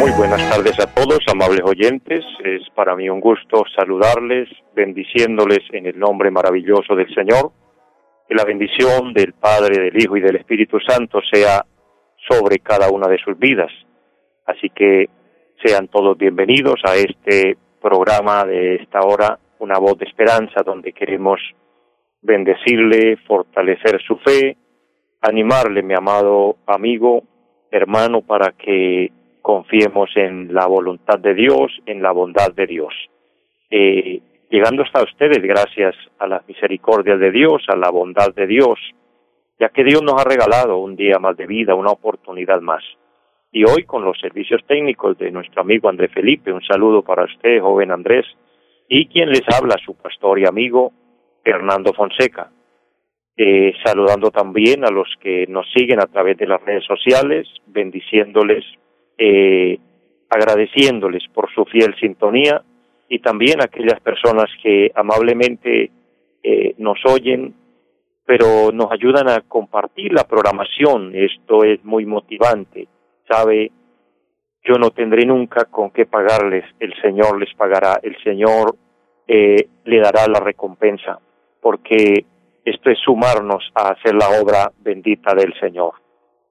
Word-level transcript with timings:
Muy 0.00 0.10
buenas 0.16 0.48
tardes 0.50 0.78
a 0.80 0.92
todos, 0.94 1.20
amables 1.30 1.62
oyentes. 1.64 2.24
Es 2.44 2.62
para 2.74 2.96
mí 2.96 3.08
un 3.08 3.20
gusto 3.20 3.64
saludarles 3.76 4.48
bendiciéndoles 4.74 5.60
en 5.72 5.86
el 5.86 5.98
nombre 5.98 6.30
maravilloso 6.30 6.94
del 6.94 7.12
Señor. 7.14 7.52
Que 8.28 8.34
la 8.34 8.44
bendición 8.44 9.12
del 9.12 9.34
Padre, 9.34 9.84
del 9.84 10.02
Hijo 10.02 10.16
y 10.16 10.20
del 10.20 10.36
Espíritu 10.36 10.78
Santo 10.80 11.20
sea 11.30 11.64
sobre 12.28 12.58
cada 12.58 12.90
una 12.90 13.08
de 13.08 13.18
sus 13.18 13.38
vidas. 13.38 13.70
Así 14.46 14.70
que 14.70 15.08
sean 15.64 15.88
todos 15.88 16.16
bienvenidos 16.16 16.80
a 16.84 16.96
este 16.96 17.56
programa 17.80 18.44
de 18.44 18.76
esta 18.76 19.00
hora, 19.00 19.38
Una 19.58 19.78
voz 19.78 19.98
de 19.98 20.06
esperanza, 20.06 20.62
donde 20.64 20.92
queremos 20.92 21.40
bendecirle, 22.22 23.16
fortalecer 23.26 24.00
su 24.06 24.16
fe, 24.18 24.56
animarle, 25.22 25.82
mi 25.82 25.94
amado 25.94 26.56
amigo, 26.66 27.22
hermano, 27.70 28.22
para 28.22 28.52
que 28.52 29.10
confiemos 29.46 30.10
en 30.16 30.52
la 30.52 30.66
voluntad 30.66 31.20
de 31.20 31.32
Dios, 31.32 31.70
en 31.86 32.02
la 32.02 32.10
bondad 32.10 32.52
de 32.52 32.66
Dios. 32.66 32.92
Eh, 33.70 34.20
llegando 34.50 34.82
hasta 34.82 35.04
ustedes 35.04 35.40
gracias 35.40 35.94
a 36.18 36.26
las 36.26 36.44
misericordias 36.48 37.20
de 37.20 37.30
Dios, 37.30 37.62
a 37.68 37.76
la 37.76 37.90
bondad 37.90 38.34
de 38.34 38.48
Dios, 38.48 38.76
ya 39.60 39.68
que 39.68 39.84
Dios 39.84 40.02
nos 40.02 40.20
ha 40.20 40.28
regalado 40.28 40.78
un 40.78 40.96
día 40.96 41.20
más 41.20 41.36
de 41.36 41.46
vida, 41.46 41.76
una 41.76 41.92
oportunidad 41.92 42.60
más. 42.60 42.82
Y 43.52 43.62
hoy 43.62 43.84
con 43.84 44.04
los 44.04 44.18
servicios 44.18 44.62
técnicos 44.66 45.16
de 45.16 45.30
nuestro 45.30 45.60
amigo 45.60 45.88
Andrés 45.88 46.10
Felipe, 46.12 46.52
un 46.52 46.64
saludo 46.64 47.02
para 47.02 47.22
usted, 47.22 47.60
joven 47.60 47.92
Andrés, 47.92 48.26
y 48.88 49.06
quien 49.06 49.28
les 49.28 49.44
habla, 49.56 49.76
su 49.84 49.94
pastor 49.94 50.40
y 50.40 50.46
amigo 50.46 50.90
Hernando 51.44 51.92
Fonseca. 51.92 52.50
Eh, 53.36 53.74
saludando 53.84 54.32
también 54.32 54.84
a 54.84 54.90
los 54.90 55.06
que 55.20 55.46
nos 55.46 55.70
siguen 55.72 56.00
a 56.00 56.06
través 56.06 56.36
de 56.36 56.48
las 56.48 56.60
redes 56.64 56.84
sociales, 56.84 57.46
bendiciéndoles, 57.68 58.64
eh, 59.18 59.78
agradeciéndoles 60.28 61.24
por 61.32 61.52
su 61.54 61.64
fiel 61.64 61.94
sintonía 62.00 62.62
y 63.08 63.20
también 63.20 63.60
aquellas 63.60 64.00
personas 64.00 64.46
que 64.62 64.90
amablemente 64.94 65.90
eh, 66.42 66.74
nos 66.78 66.98
oyen, 67.06 67.54
pero 68.24 68.72
nos 68.72 68.90
ayudan 68.90 69.28
a 69.28 69.40
compartir 69.42 70.12
la 70.12 70.24
programación. 70.24 71.14
Esto 71.14 71.64
es 71.64 71.84
muy 71.84 72.06
motivante. 72.06 72.88
Sabe, 73.28 73.70
yo 74.64 74.74
no 74.74 74.90
tendré 74.90 75.24
nunca 75.24 75.66
con 75.66 75.90
qué 75.90 76.06
pagarles, 76.06 76.64
el 76.80 76.92
Señor 77.00 77.38
les 77.38 77.54
pagará, 77.54 78.00
el 78.02 78.16
Señor 78.22 78.76
eh, 79.28 79.68
le 79.84 80.00
dará 80.00 80.26
la 80.28 80.40
recompensa, 80.40 81.18
porque 81.60 82.24
esto 82.64 82.90
es 82.90 82.98
sumarnos 82.98 83.70
a 83.74 83.90
hacer 83.90 84.14
la 84.14 84.40
obra 84.40 84.72
bendita 84.78 85.34
del 85.34 85.54
Señor. 85.60 85.94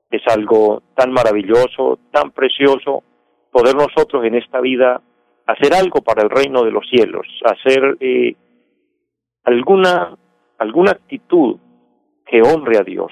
Es 0.10 0.22
algo 0.28 0.84
tan 0.96 1.12
maravilloso, 1.12 2.00
tan 2.12 2.32
precioso, 2.32 3.04
poder 3.52 3.76
nosotros 3.76 4.24
en 4.26 4.36
esta 4.36 4.62
vida 4.62 5.02
hacer 5.46 5.74
algo 5.74 6.02
para 6.02 6.24
el 6.24 6.30
reino 6.30 6.64
de 6.64 6.72
los 6.72 6.88
cielos, 6.90 7.28
hacer 7.44 7.98
eh, 8.00 8.36
alguna, 9.44 10.18
alguna 10.58 10.92
actitud 10.92 11.58
que 12.26 12.42
honre 12.42 12.78
a 12.78 12.84
Dios. 12.84 13.12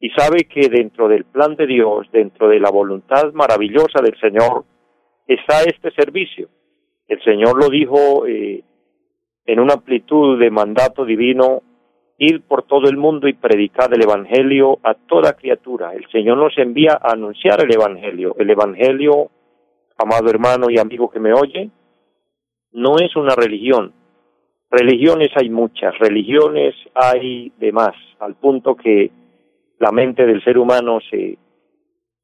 Y 0.00 0.10
sabe 0.10 0.44
que 0.44 0.68
dentro 0.68 1.08
del 1.08 1.24
plan 1.24 1.56
de 1.56 1.66
Dios, 1.66 2.06
dentro 2.12 2.48
de 2.48 2.60
la 2.60 2.70
voluntad 2.70 3.32
maravillosa 3.32 4.00
del 4.02 4.18
Señor, 4.20 4.64
está 5.26 5.62
este 5.62 5.90
servicio. 5.92 6.48
El 7.08 7.22
Señor 7.24 7.60
lo 7.60 7.68
dijo 7.68 8.26
eh, 8.26 8.62
en 9.46 9.60
una 9.60 9.74
amplitud 9.74 10.38
de 10.38 10.50
mandato 10.50 11.04
divino, 11.04 11.62
ir 12.18 12.42
por 12.42 12.64
todo 12.64 12.88
el 12.88 12.96
mundo 12.96 13.28
y 13.28 13.32
predicar 13.32 13.94
el 13.94 14.02
Evangelio 14.02 14.78
a 14.82 14.94
toda 14.94 15.34
criatura. 15.34 15.94
El 15.94 16.08
Señor 16.10 16.36
nos 16.38 16.58
envía 16.58 16.98
a 17.00 17.12
anunciar 17.12 17.62
el 17.64 17.72
Evangelio. 17.72 18.34
El 18.38 18.50
Evangelio 18.50 19.30
amado 19.98 20.30
hermano 20.30 20.66
y 20.70 20.78
amigo 20.78 21.10
que 21.10 21.20
me 21.20 21.32
oye, 21.32 21.70
no 22.72 22.98
es 22.98 23.14
una 23.16 23.34
religión. 23.34 23.92
Religiones 24.70 25.30
hay 25.34 25.50
muchas, 25.50 25.98
religiones 25.98 26.74
hay 26.94 27.52
de 27.58 27.72
más, 27.72 27.94
al 28.20 28.34
punto 28.34 28.76
que 28.76 29.10
la 29.78 29.90
mente 29.90 30.26
del 30.26 30.42
ser 30.44 30.58
humano 30.58 30.98
se, 31.10 31.38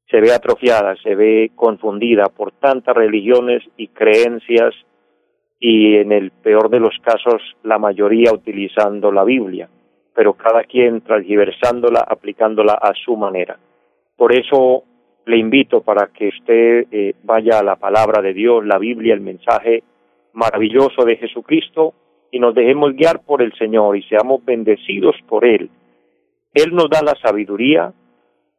se 0.09 0.21
ve 0.21 0.31
atrofiada, 0.31 0.95
se 1.01 1.15
ve 1.15 1.51
confundida 1.55 2.29
por 2.29 2.51
tantas 2.51 2.95
religiones 2.95 3.63
y 3.77 3.87
creencias 3.87 4.73
y 5.59 5.95
en 5.95 6.11
el 6.11 6.31
peor 6.31 6.69
de 6.69 6.79
los 6.79 6.95
casos 7.01 7.41
la 7.63 7.79
mayoría 7.79 8.31
utilizando 8.31 9.11
la 9.11 9.23
Biblia, 9.23 9.67
pero 10.15 10.33
cada 10.33 10.63
quien 10.63 11.01
transversándola, 11.01 11.99
aplicándola 11.99 12.73
a 12.73 12.93
su 12.93 13.17
manera. 13.17 13.59
Por 14.15 14.33
eso 14.33 14.83
le 15.25 15.37
invito 15.37 15.81
para 15.81 16.07
que 16.07 16.29
usted 16.29 16.85
eh, 16.91 17.13
vaya 17.23 17.59
a 17.59 17.63
la 17.63 17.75
palabra 17.75 18.21
de 18.21 18.33
Dios, 18.33 18.65
la 18.65 18.79
Biblia, 18.79 19.13
el 19.13 19.21
mensaje 19.21 19.83
maravilloso 20.33 21.03
de 21.03 21.17
Jesucristo 21.17 21.93
y 22.31 22.39
nos 22.39 22.55
dejemos 22.55 22.93
guiar 22.95 23.23
por 23.25 23.41
el 23.41 23.53
Señor 23.53 23.97
y 23.97 24.03
seamos 24.03 24.43
bendecidos 24.45 25.15
por 25.27 25.45
Él. 25.45 25.69
Él 26.53 26.73
nos 26.73 26.89
da 26.89 27.01
la 27.01 27.15
sabiduría, 27.21 27.91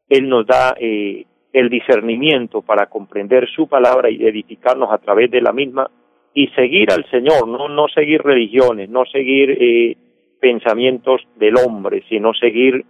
Él 0.08 0.28
nos 0.28 0.46
da 0.46 0.74
eh, 0.78 1.24
el 1.52 1.70
discernimiento 1.70 2.60
para 2.62 2.86
comprender 2.86 3.48
su 3.48 3.66
palabra 3.66 4.10
y 4.10 4.26
edificarnos 4.26 4.92
a 4.92 4.98
través 4.98 5.30
de 5.30 5.40
la 5.40 5.52
misma 5.52 5.90
y 6.34 6.48
seguir 6.48 6.92
al 6.92 7.08
Señor, 7.10 7.48
no, 7.48 7.68
no 7.68 7.88
seguir 7.88 8.20
religiones, 8.22 8.90
no 8.90 9.06
seguir 9.06 9.56
eh, 9.58 9.96
pensamientos 10.40 11.22
del 11.36 11.56
hombre, 11.56 12.02
sino 12.08 12.32
seguir 12.34 12.84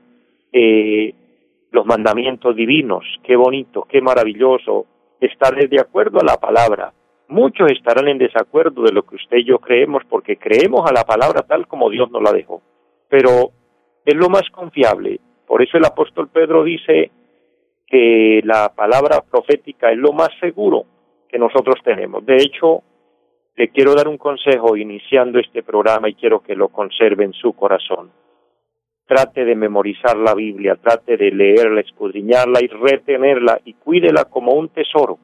eh, 0.52 1.14
los 1.70 1.86
mandamientos 1.86 2.54
divinos. 2.56 3.04
Qué 3.22 3.36
bonito, 3.36 3.86
qué 3.88 4.00
maravilloso 4.00 4.86
estar 5.20 5.54
de 5.54 5.80
acuerdo 5.80 6.20
a 6.20 6.24
la 6.24 6.36
palabra. 6.36 6.92
Muchos 7.28 7.70
estarán 7.72 8.08
en 8.08 8.18
desacuerdo 8.18 8.82
de 8.82 8.92
lo 8.92 9.02
que 9.02 9.16
usted 9.16 9.38
y 9.38 9.44
yo 9.44 9.58
creemos 9.58 10.02
porque 10.08 10.36
creemos 10.36 10.88
a 10.88 10.92
la 10.92 11.04
palabra 11.04 11.42
tal 11.42 11.66
como 11.66 11.90
Dios 11.90 12.10
nos 12.10 12.22
la 12.22 12.32
dejó. 12.32 12.62
Pero 13.08 13.50
es 14.04 14.14
lo 14.14 14.28
más 14.28 14.48
confiable. 14.50 15.18
Por 15.46 15.62
eso 15.62 15.76
el 15.76 15.84
apóstol 15.84 16.28
Pedro 16.28 16.62
dice 16.64 17.10
que 17.86 18.40
la 18.44 18.72
palabra 18.74 19.22
profética 19.28 19.90
es 19.90 19.98
lo 19.98 20.12
más 20.12 20.30
seguro 20.40 20.84
que 21.28 21.38
nosotros 21.38 21.76
tenemos. 21.84 22.24
De 22.24 22.36
hecho, 22.36 22.82
le 23.56 23.68
quiero 23.68 23.94
dar 23.94 24.08
un 24.08 24.18
consejo 24.18 24.76
iniciando 24.76 25.38
este 25.38 25.62
programa 25.62 26.08
y 26.08 26.14
quiero 26.14 26.40
que 26.40 26.54
lo 26.54 26.68
conserve 26.68 27.24
en 27.24 27.32
su 27.32 27.52
corazón 27.54 28.10
trate 29.06 29.44
de 29.44 29.54
memorizar 29.54 30.16
la 30.16 30.34
Biblia, 30.34 30.76
trate 30.76 31.16
de 31.16 31.30
leerla, 31.30 31.80
escudriñarla 31.80 32.60
y 32.60 32.66
retenerla 32.66 33.60
y 33.64 33.74
cuídela 33.74 34.24
como 34.24 34.52
un 34.52 34.68
tesoro, 34.68 35.18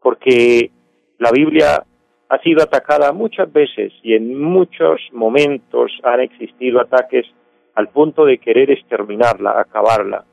porque 0.00 0.70
la 1.18 1.30
Biblia 1.32 1.84
ha 2.28 2.38
sido 2.40 2.62
atacada 2.62 3.12
muchas 3.12 3.50
veces 3.52 3.92
y 4.02 4.14
en 4.14 4.38
muchos 4.38 5.00
momentos 5.12 5.90
han 6.02 6.20
existido 6.20 6.80
ataques 6.80 7.26
al 7.74 7.88
punto 7.88 8.24
de 8.24 8.38
querer 8.38 8.70
exterminarla, 8.70 9.58
acabarla. 9.58 10.24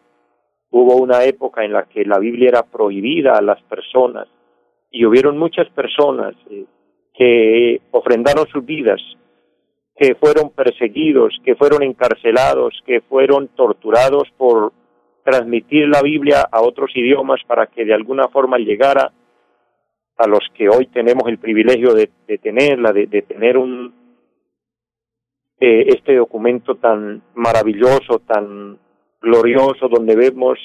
Hubo 0.69 0.97
una 0.97 1.23
época 1.23 1.63
en 1.63 1.73
la 1.73 1.84
que 1.84 2.06
la 2.06 2.19
Biblia 2.19 2.50
era 2.50 2.63
prohibida 2.63 3.38
a 3.38 3.41
las 3.41 3.62
personas 3.63 4.28
y 4.90 5.05
hubieron 5.05 5.38
muchas 5.38 5.70
personas 5.70 6.35
eh, 6.49 6.66
que 7.13 7.81
ofrendaron 7.91 8.47
sus 8.47 8.66
vidas 8.66 9.02
que 10.02 10.16
fueron 10.16 10.49
perseguidos, 10.49 11.37
que 11.46 11.55
fueron 11.55 11.84
encarcelados, 11.84 12.81
que 12.87 13.02
fueron 13.02 13.49
torturados 13.49 14.28
por 14.35 14.73
transmitir 15.23 15.87
la 15.87 16.02
Biblia 16.02 16.47
a 16.52 16.61
otros 16.61 16.90
idiomas 16.96 17.40
para 17.46 17.67
que 17.67 17.85
de 17.85 17.93
alguna 17.93 18.28
forma 18.29 18.58
llegara 18.58 19.11
a 20.17 20.28
los 20.28 20.40
que 20.55 20.69
hoy 20.69 20.87
tenemos 20.87 21.28
el 21.28 21.37
privilegio 21.37 21.93
de, 21.93 22.09
tenerla, 22.40 22.91
de, 22.91 23.05
tener 23.22 23.59
un 23.59 23.93
eh, 25.59 25.85
este 25.90 26.16
documento 26.16 26.78
tan 26.78 27.22
maravilloso, 27.35 28.23
tan 28.25 28.79
glorioso, 29.22 29.87
donde 29.87 30.16
vemos 30.16 30.57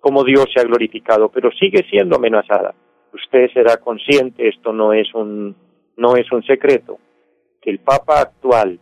cómo 0.00 0.24
Dios 0.24 0.46
se 0.52 0.60
ha 0.60 0.64
glorificado, 0.64 1.30
pero 1.30 1.50
sigue 1.52 1.86
siendo 1.88 2.16
amenazada. 2.16 2.74
Usted 3.14 3.50
será 3.54 3.78
consciente, 3.78 4.46
esto 4.46 4.74
no 4.74 4.92
es 4.92 5.08
un 5.14 5.56
no 5.96 6.16
es 6.16 6.30
un 6.32 6.42
secreto 6.44 6.98
que 7.60 7.70
el 7.70 7.78
Papa 7.78 8.20
actual 8.20 8.78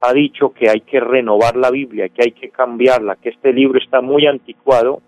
ha 0.00 0.12
dicho 0.12 0.52
que 0.52 0.68
hay 0.68 0.82
que 0.82 1.00
renovar 1.00 1.56
la 1.56 1.70
Biblia, 1.70 2.10
que 2.10 2.22
hay 2.24 2.32
que 2.32 2.50
cambiarla, 2.50 3.16
que 3.16 3.30
este 3.30 3.52
libro 3.52 3.78
está 3.78 4.02
muy 4.02 4.26
anticuado 4.26 5.00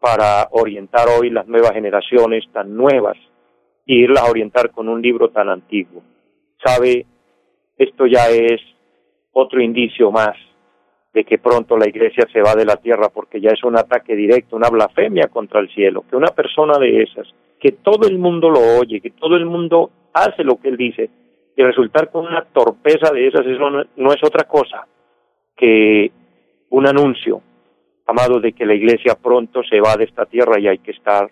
para 0.00 0.48
orientar 0.52 1.08
hoy 1.08 1.28
las 1.28 1.46
nuevas 1.46 1.72
generaciones 1.72 2.44
tan 2.52 2.74
nuevas 2.74 3.18
y 3.84 4.02
irlas 4.02 4.24
a 4.24 4.30
orientar 4.30 4.70
con 4.70 4.88
un 4.88 5.02
libro 5.02 5.28
tan 5.28 5.50
antiguo. 5.50 6.02
Sabe, 6.64 7.04
esto 7.76 8.06
ya 8.06 8.30
es 8.30 8.60
otro 9.32 9.60
indicio 9.60 10.10
más 10.10 10.36
de 11.12 11.24
que 11.24 11.38
pronto 11.38 11.76
la 11.76 11.88
iglesia 11.88 12.26
se 12.32 12.40
va 12.40 12.54
de 12.54 12.64
la 12.64 12.76
tierra 12.76 13.08
porque 13.08 13.40
ya 13.40 13.50
es 13.50 13.62
un 13.64 13.76
ataque 13.76 14.14
directo, 14.14 14.56
una 14.56 14.70
blasfemia 14.70 15.28
contra 15.28 15.60
el 15.60 15.68
cielo, 15.74 16.04
que 16.08 16.16
una 16.16 16.28
persona 16.28 16.78
de 16.78 17.02
esas, 17.02 17.26
que 17.60 17.72
todo 17.72 18.08
el 18.08 18.18
mundo 18.18 18.50
lo 18.50 18.78
oye, 18.78 19.00
que 19.00 19.10
todo 19.10 19.36
el 19.36 19.44
mundo 19.44 19.90
hace 20.14 20.42
lo 20.42 20.56
que 20.56 20.68
él 20.68 20.76
dice, 20.76 21.10
y 21.56 21.62
resultar 21.62 22.10
con 22.10 22.26
una 22.26 22.44
torpeza 22.46 23.12
de 23.12 23.28
esas, 23.28 23.46
eso 23.46 23.70
no, 23.70 24.12
es 24.12 24.24
otra 24.24 24.44
cosa 24.44 24.86
que 25.56 26.10
un 26.70 26.86
anuncio, 26.86 27.42
amado, 28.06 28.40
de 28.40 28.52
que 28.52 28.64
la 28.64 28.74
iglesia 28.74 29.14
pronto 29.14 29.62
se 29.62 29.78
va 29.78 29.96
de 29.96 30.04
esta 30.04 30.24
tierra 30.24 30.58
y 30.58 30.68
hay 30.68 30.78
que 30.78 30.92
estar 30.92 31.30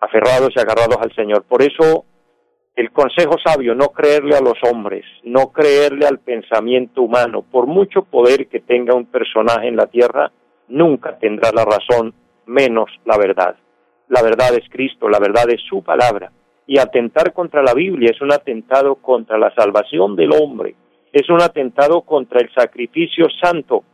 aferrados 0.00 0.50
y 0.56 0.58
agarrados 0.60 0.96
al 1.00 1.14
Señor. 1.14 1.44
Por 1.44 1.62
eso 1.62 2.06
el 2.74 2.90
consejo 2.92 3.36
sabio, 3.44 3.74
no 3.74 3.88
creerle 3.88 4.36
a 4.36 4.40
los 4.40 4.58
hombres, 4.70 5.04
no 5.22 5.52
creerle 5.52 6.06
al 6.06 6.18
pensamiento 6.20 7.02
humano, 7.02 7.42
por 7.42 7.66
mucho 7.66 8.02
poder 8.02 8.48
que 8.48 8.60
tenga 8.60 8.94
un 8.94 9.06
personaje 9.06 9.68
en 9.68 9.76
la 9.76 9.86
tierra, 9.86 10.30
nunca 10.68 11.18
tendrá 11.18 11.50
la 11.52 11.64
razón, 11.64 12.14
menos 12.46 12.90
la 13.04 13.18
verdad. 13.18 13.56
La 14.08 14.22
verdad 14.22 14.54
es 14.54 14.68
Cristo, 14.70 15.08
la 15.08 15.18
verdad 15.18 15.50
es 15.50 15.60
su 15.62 15.82
palabra. 15.82 16.30
Y 16.66 16.78
atentar 16.78 17.32
contra 17.32 17.62
la 17.62 17.74
Biblia 17.74 18.10
es 18.12 18.20
un 18.20 18.32
atentado 18.32 18.96
contra 18.96 19.38
la 19.38 19.54
salvación 19.54 20.16
del 20.16 20.32
hombre, 20.32 20.74
es 21.12 21.28
un 21.30 21.40
atentado 21.40 22.02
contra 22.02 22.40
el 22.40 22.52
sacrificio 22.52 23.26
santo 23.40 23.84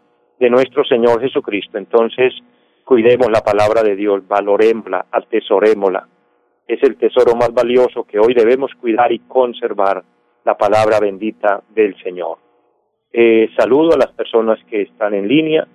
de 0.40 0.48
nuestro 0.48 0.84
Señor 0.84 1.20
Jesucristo. 1.20 1.78
Entonces, 1.78 2.32
cuidemos 2.84 3.30
la 3.30 3.42
palabra 3.42 3.82
de 3.82 3.94
Dios, 3.94 4.26
valorémosla, 4.26 5.06
atesorémosla, 5.10 6.08
es 6.66 6.82
el 6.82 6.96
tesoro 6.96 7.34
más 7.34 7.52
valioso 7.52 8.04
que 8.04 8.18
hoy 8.18 8.34
debemos 8.34 8.70
cuidar 8.80 9.12
y 9.12 9.18
conservar, 9.20 10.02
la 10.44 10.56
palabra 10.56 10.98
bendita 10.98 11.62
del 11.68 11.96
Señor. 12.02 12.38
Eh, 13.12 13.48
saludo 13.56 13.94
a 13.94 13.98
las 13.98 14.12
personas 14.12 14.58
que 14.68 14.82
están 14.82 15.14
en 15.14 15.28
línea, 15.28 15.66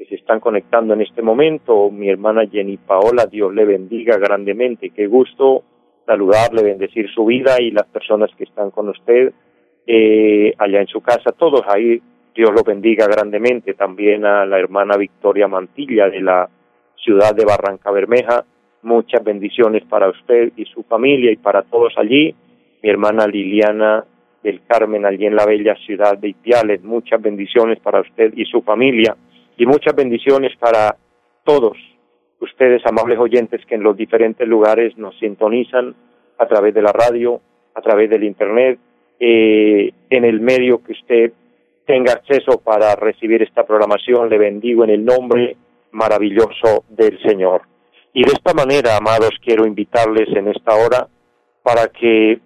que 0.00 0.06
se 0.06 0.14
están 0.14 0.40
conectando 0.40 0.94
en 0.94 1.02
este 1.02 1.20
momento. 1.20 1.90
Mi 1.90 2.08
hermana 2.08 2.46
Jenny 2.50 2.78
Paola, 2.78 3.26
Dios 3.26 3.54
le 3.54 3.66
bendiga 3.66 4.16
grandemente. 4.16 4.88
Qué 4.96 5.06
gusto 5.06 5.62
saludarle, 6.06 6.62
bendecir 6.62 7.10
su 7.10 7.26
vida 7.26 7.60
y 7.60 7.70
las 7.70 7.86
personas 7.86 8.30
que 8.34 8.44
están 8.44 8.70
con 8.70 8.88
usted 8.88 9.30
eh, 9.86 10.54
allá 10.56 10.80
en 10.80 10.86
su 10.86 11.02
casa, 11.02 11.32
todos 11.32 11.60
ahí. 11.68 12.00
Dios 12.34 12.50
lo 12.50 12.62
bendiga 12.62 13.06
grandemente. 13.08 13.74
También 13.74 14.24
a 14.24 14.46
la 14.46 14.58
hermana 14.58 14.96
Victoria 14.96 15.48
Mantilla 15.48 16.08
de 16.08 16.22
la 16.22 16.48
ciudad 16.96 17.34
de 17.34 17.44
Barranca 17.44 17.90
Bermeja 17.90 18.46
Muchas 18.82 19.22
bendiciones 19.22 19.82
para 19.84 20.08
usted 20.08 20.52
y 20.56 20.64
su 20.64 20.82
familia 20.84 21.30
y 21.30 21.36
para 21.36 21.60
todos 21.60 21.92
allí. 21.98 22.34
Mi 22.82 22.88
hermana 22.88 23.26
Liliana 23.26 24.06
del 24.42 24.62
Carmen, 24.66 25.04
allí 25.04 25.26
en 25.26 25.36
la 25.36 25.44
bella 25.44 25.74
ciudad 25.84 26.16
de 26.16 26.30
Ipiales. 26.30 26.82
Muchas 26.82 27.20
bendiciones 27.20 27.78
para 27.80 28.00
usted 28.00 28.32
y 28.34 28.46
su 28.46 28.62
familia. 28.62 29.14
Y 29.60 29.66
muchas 29.66 29.94
bendiciones 29.94 30.56
para 30.58 30.96
todos 31.44 31.76
ustedes, 32.40 32.80
amables 32.86 33.18
oyentes, 33.18 33.60
que 33.66 33.74
en 33.74 33.82
los 33.82 33.94
diferentes 33.94 34.48
lugares 34.48 34.96
nos 34.96 35.14
sintonizan 35.18 35.94
a 36.38 36.48
través 36.48 36.72
de 36.72 36.80
la 36.80 36.92
radio, 36.92 37.42
a 37.74 37.82
través 37.82 38.08
del 38.08 38.24
Internet, 38.24 38.78
eh, 39.20 39.92
en 40.08 40.24
el 40.24 40.40
medio 40.40 40.82
que 40.82 40.92
usted 40.92 41.32
tenga 41.86 42.14
acceso 42.14 42.62
para 42.62 42.96
recibir 42.96 43.42
esta 43.42 43.66
programación. 43.66 44.30
Le 44.30 44.38
bendigo 44.38 44.84
en 44.84 44.90
el 44.90 45.04
nombre 45.04 45.58
maravilloso 45.90 46.84
del 46.88 47.20
Señor. 47.20 47.60
Y 48.14 48.24
de 48.24 48.32
esta 48.32 48.54
manera, 48.54 48.96
amados, 48.96 49.32
quiero 49.44 49.66
invitarles 49.66 50.34
en 50.34 50.48
esta 50.48 50.74
hora 50.74 51.06
para 51.62 51.88
que 51.88 52.40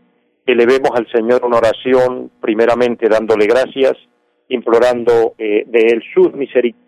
elevemos 0.47 0.91
al 0.97 1.07
Señor 1.13 1.45
una 1.45 1.59
oración, 1.59 2.33
primeramente 2.41 3.09
dándole 3.09 3.47
gracias, 3.47 3.93
implorando 4.49 5.35
eh, 5.39 5.63
de 5.65 5.79
Él 5.79 6.03
sus 6.13 6.35
misericordias. 6.35 6.84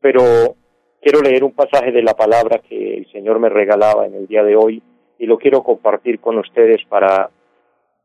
Pero 0.00 0.56
quiero 1.00 1.20
leer 1.20 1.44
un 1.44 1.52
pasaje 1.52 1.92
de 1.92 2.02
la 2.02 2.14
palabra 2.14 2.60
que 2.60 2.98
el 2.98 3.06
Señor 3.12 3.38
me 3.38 3.48
regalaba 3.48 4.06
en 4.06 4.14
el 4.14 4.26
día 4.26 4.42
de 4.42 4.56
hoy 4.56 4.82
y 5.18 5.26
lo 5.26 5.38
quiero 5.38 5.62
compartir 5.62 6.18
con 6.20 6.38
ustedes 6.38 6.84
para 6.88 7.30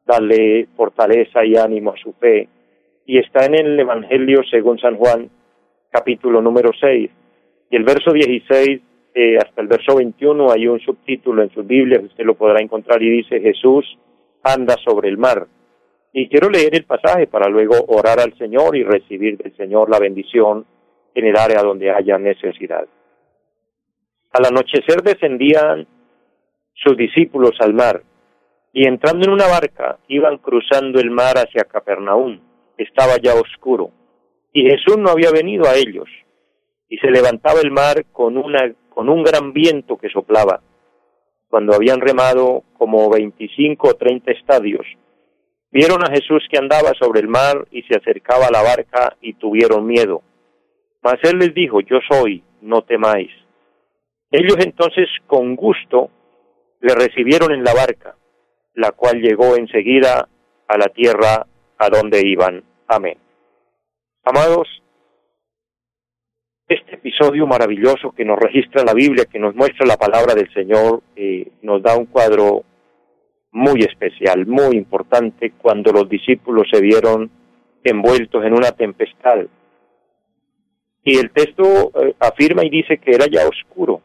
darle 0.05 0.67
fortaleza 0.75 1.43
y 1.43 1.55
ánimo 1.55 1.91
a 1.91 1.97
su 1.97 2.13
fe. 2.13 2.47
Y 3.05 3.17
está 3.17 3.45
en 3.45 3.55
el 3.55 3.79
Evangelio 3.79 4.41
según 4.49 4.79
San 4.79 4.95
Juan, 4.95 5.29
capítulo 5.89 6.41
número 6.41 6.71
6. 6.79 7.09
Y 7.69 7.75
el 7.75 7.83
verso 7.83 8.11
16 8.11 8.81
hasta 9.39 9.61
el 9.61 9.67
verso 9.67 9.95
21 9.95 10.51
hay 10.51 10.67
un 10.67 10.79
subtítulo 10.79 11.41
en 11.41 11.49
su 11.49 11.63
Biblia, 11.63 11.99
usted 11.99 12.23
lo 12.23 12.35
podrá 12.35 12.61
encontrar 12.61 13.01
y 13.01 13.09
dice 13.09 13.39
Jesús 13.39 13.85
anda 14.43 14.75
sobre 14.85 15.09
el 15.09 15.17
mar. 15.17 15.47
Y 16.13 16.29
quiero 16.29 16.49
leer 16.49 16.75
el 16.75 16.85
pasaje 16.85 17.27
para 17.27 17.49
luego 17.49 17.75
orar 17.87 18.19
al 18.19 18.37
Señor 18.37 18.75
y 18.75 18.83
recibir 18.83 19.37
del 19.37 19.55
Señor 19.57 19.89
la 19.89 19.99
bendición 19.99 20.65
en 21.17 21.25
el 21.25 21.35
área 21.35 21.63
donde 21.63 21.89
haya 21.89 22.19
necesidad. 22.19 22.85
Al 24.31 24.45
anochecer 24.45 25.01
descendían 25.01 25.87
sus 26.75 26.95
discípulos 26.95 27.53
al 27.59 27.73
mar 27.73 28.03
y 28.71 28.87
entrando 28.87 29.25
en 29.25 29.33
una 29.33 29.47
barca 29.47 29.97
iban 30.07 30.37
cruzando 30.37 30.99
el 30.99 31.09
mar 31.09 31.35
hacia 31.37 31.63
Capernaum. 31.63 32.39
Estaba 32.77 33.17
ya 33.17 33.33
oscuro 33.33 33.89
y 34.53 34.69
Jesús 34.69 34.97
no 34.99 35.09
había 35.09 35.31
venido 35.31 35.67
a 35.67 35.73
ellos 35.73 36.07
y 36.87 36.97
se 36.99 37.09
levantaba 37.09 37.61
el 37.61 37.71
mar 37.71 38.05
con 38.11 38.37
una 38.37 38.71
con 38.89 39.09
un 39.09 39.23
gran 39.23 39.53
viento 39.53 39.97
que 39.97 40.09
soplaba. 40.09 40.61
Cuando 41.49 41.73
habían 41.73 41.99
remado 41.99 42.63
como 42.77 43.09
veinticinco 43.09 43.89
o 43.89 43.93
treinta 43.95 44.31
estadios, 44.31 44.85
vieron 45.71 46.03
a 46.03 46.11
Jesús 46.11 46.45
que 46.51 46.59
andaba 46.59 46.91
sobre 46.99 47.21
el 47.21 47.27
mar 47.27 47.67
y 47.71 47.81
se 47.83 47.95
acercaba 47.95 48.47
a 48.47 48.51
la 48.51 48.61
barca 48.61 49.15
y 49.21 49.33
tuvieron 49.33 49.87
miedo. 49.87 50.21
Mas 51.07 51.19
él 51.23 51.39
les 51.39 51.53
dijo, 51.53 51.79
yo 51.79 51.99
soy, 52.11 52.43
no 52.63 52.81
temáis. 52.81 53.31
Ellos 54.29 54.57
entonces 54.59 55.07
con 55.25 55.55
gusto 55.55 56.09
le 56.81 56.93
recibieron 56.95 57.53
en 57.53 57.63
la 57.63 57.73
barca, 57.73 58.17
la 58.73 58.91
cual 58.91 59.21
llegó 59.21 59.55
enseguida 59.55 60.27
a 60.67 60.77
la 60.77 60.87
tierra 60.87 61.47
a 61.77 61.89
donde 61.89 62.27
iban. 62.27 62.61
Amén. 62.89 63.17
Amados, 64.25 64.67
este 66.67 66.95
episodio 66.95 67.47
maravilloso 67.47 68.11
que 68.11 68.25
nos 68.25 68.37
registra 68.37 68.83
la 68.83 68.93
Biblia, 68.93 69.27
que 69.31 69.39
nos 69.39 69.55
muestra 69.55 69.85
la 69.85 69.95
palabra 69.95 70.35
del 70.35 70.53
Señor, 70.53 71.03
eh, 71.15 71.53
nos 71.61 71.81
da 71.81 71.95
un 71.95 72.07
cuadro 72.07 72.65
muy 73.53 73.79
especial, 73.79 74.45
muy 74.45 74.75
importante, 74.75 75.53
cuando 75.57 75.93
los 75.93 76.09
discípulos 76.09 76.67
se 76.69 76.81
vieron 76.81 77.31
envueltos 77.85 78.43
en 78.43 78.51
una 78.51 78.73
tempestad. 78.73 79.45
Y 81.09 81.19
el 81.19 81.31
texto 81.31 81.63
eh, 81.63 82.15
afirma 82.19 82.65
y 82.65 82.69
dice 82.69 82.97
que 82.97 83.11
era 83.11 83.27
ya 83.31 83.47
oscuro, 83.47 84.01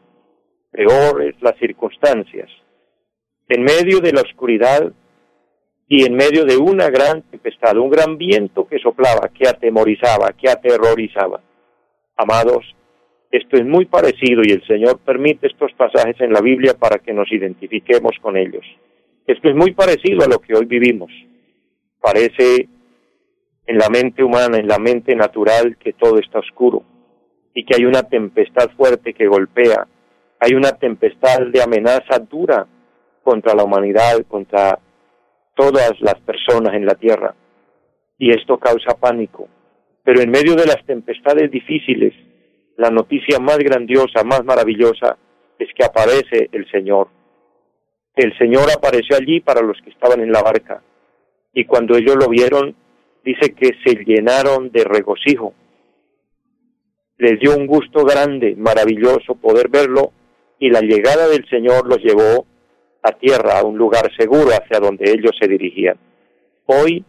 peores 0.71 1.35
las 1.41 1.57
circunstancias. 1.59 2.49
En 3.49 3.61
medio 3.61 3.99
de 3.99 4.13
la 4.13 4.21
oscuridad 4.21 4.89
y 5.89 6.05
en 6.05 6.15
medio 6.15 6.45
de 6.45 6.55
una 6.55 6.89
gran 6.89 7.23
tempestad, 7.23 7.75
un 7.75 7.89
gran 7.89 8.17
viento 8.17 8.65
que 8.65 8.79
soplaba, 8.79 9.27
que 9.37 9.49
atemorizaba, 9.49 10.31
que 10.31 10.49
aterrorizaba 10.49 11.41
Amados, 12.15 12.73
esto 13.31 13.57
es 13.57 13.65
muy 13.65 13.83
parecido 13.83 14.41
y 14.41 14.53
el 14.53 14.65
Señor 14.65 14.97
permite 14.99 15.47
estos 15.47 15.73
pasajes 15.73 16.21
en 16.21 16.31
la 16.31 16.39
Biblia 16.39 16.73
para 16.73 16.99
que 16.99 17.11
nos 17.11 17.29
identifiquemos 17.33 18.13
con 18.21 18.37
ellos. 18.37 18.63
Esto 19.27 19.49
es 19.49 19.55
muy 19.55 19.73
parecido 19.73 20.23
a 20.23 20.29
lo 20.29 20.39
que 20.39 20.55
hoy 20.55 20.67
vivimos. 20.67 21.11
Parece 21.99 22.69
en 23.67 23.77
la 23.77 23.89
mente 23.89 24.23
humana, 24.23 24.57
en 24.57 24.69
la 24.69 24.79
mente 24.79 25.13
natural, 25.17 25.75
que 25.75 25.91
todo 25.91 26.17
está 26.17 26.39
oscuro 26.39 26.85
y 27.53 27.65
que 27.65 27.75
hay 27.75 27.85
una 27.85 28.03
tempestad 28.03 28.69
fuerte 28.75 29.13
que 29.13 29.27
golpea, 29.27 29.87
hay 30.39 30.53
una 30.55 30.71
tempestad 30.71 31.39
de 31.51 31.61
amenaza 31.61 32.19
dura 32.19 32.67
contra 33.23 33.53
la 33.53 33.63
humanidad, 33.63 34.25
contra 34.27 34.79
todas 35.55 35.93
las 36.01 36.19
personas 36.21 36.73
en 36.73 36.85
la 36.85 36.95
tierra. 36.95 37.35
Y 38.17 38.31
esto 38.31 38.57
causa 38.57 38.95
pánico, 38.99 39.47
pero 40.03 40.21
en 40.21 40.31
medio 40.31 40.55
de 40.55 40.65
las 40.65 40.83
tempestades 40.85 41.49
difíciles, 41.49 42.13
la 42.77 42.89
noticia 42.89 43.39
más 43.39 43.57
grandiosa, 43.59 44.23
más 44.23 44.43
maravillosa, 44.43 45.17
es 45.59 45.69
que 45.75 45.85
aparece 45.85 46.49
el 46.51 46.69
Señor. 46.71 47.07
El 48.15 48.37
Señor 48.37 48.69
apareció 48.75 49.15
allí 49.15 49.39
para 49.39 49.61
los 49.61 49.79
que 49.81 49.91
estaban 49.91 50.21
en 50.21 50.31
la 50.31 50.41
barca. 50.41 50.83
Y 51.53 51.65
cuando 51.65 51.95
ellos 51.95 52.15
lo 52.15 52.29
vieron, 52.29 52.75
dice 53.23 53.53
que 53.53 53.71
se 53.83 53.95
llenaron 54.03 54.71
de 54.71 54.83
regocijo. 54.83 55.53
Les 57.23 57.39
dio 57.39 57.55
un 57.55 57.67
gusto 57.67 58.03
grande, 58.03 58.53
maravilloso 58.57 59.35
poder 59.35 59.69
verlo, 59.69 60.11
y 60.59 60.69
la 60.69 60.81
llegada 60.81 61.29
del 61.29 61.47
Señor 61.47 61.87
los 61.87 61.99
llevó 61.99 62.45
a 63.01 63.13
tierra, 63.13 63.59
a 63.59 63.63
un 63.63 63.77
lugar 63.77 64.11
seguro 64.17 64.49
hacia 64.49 64.81
donde 64.81 65.09
ellos 65.09 65.31
se 65.39 65.47
dirigían. 65.47 65.95
Hoy 66.65 67.05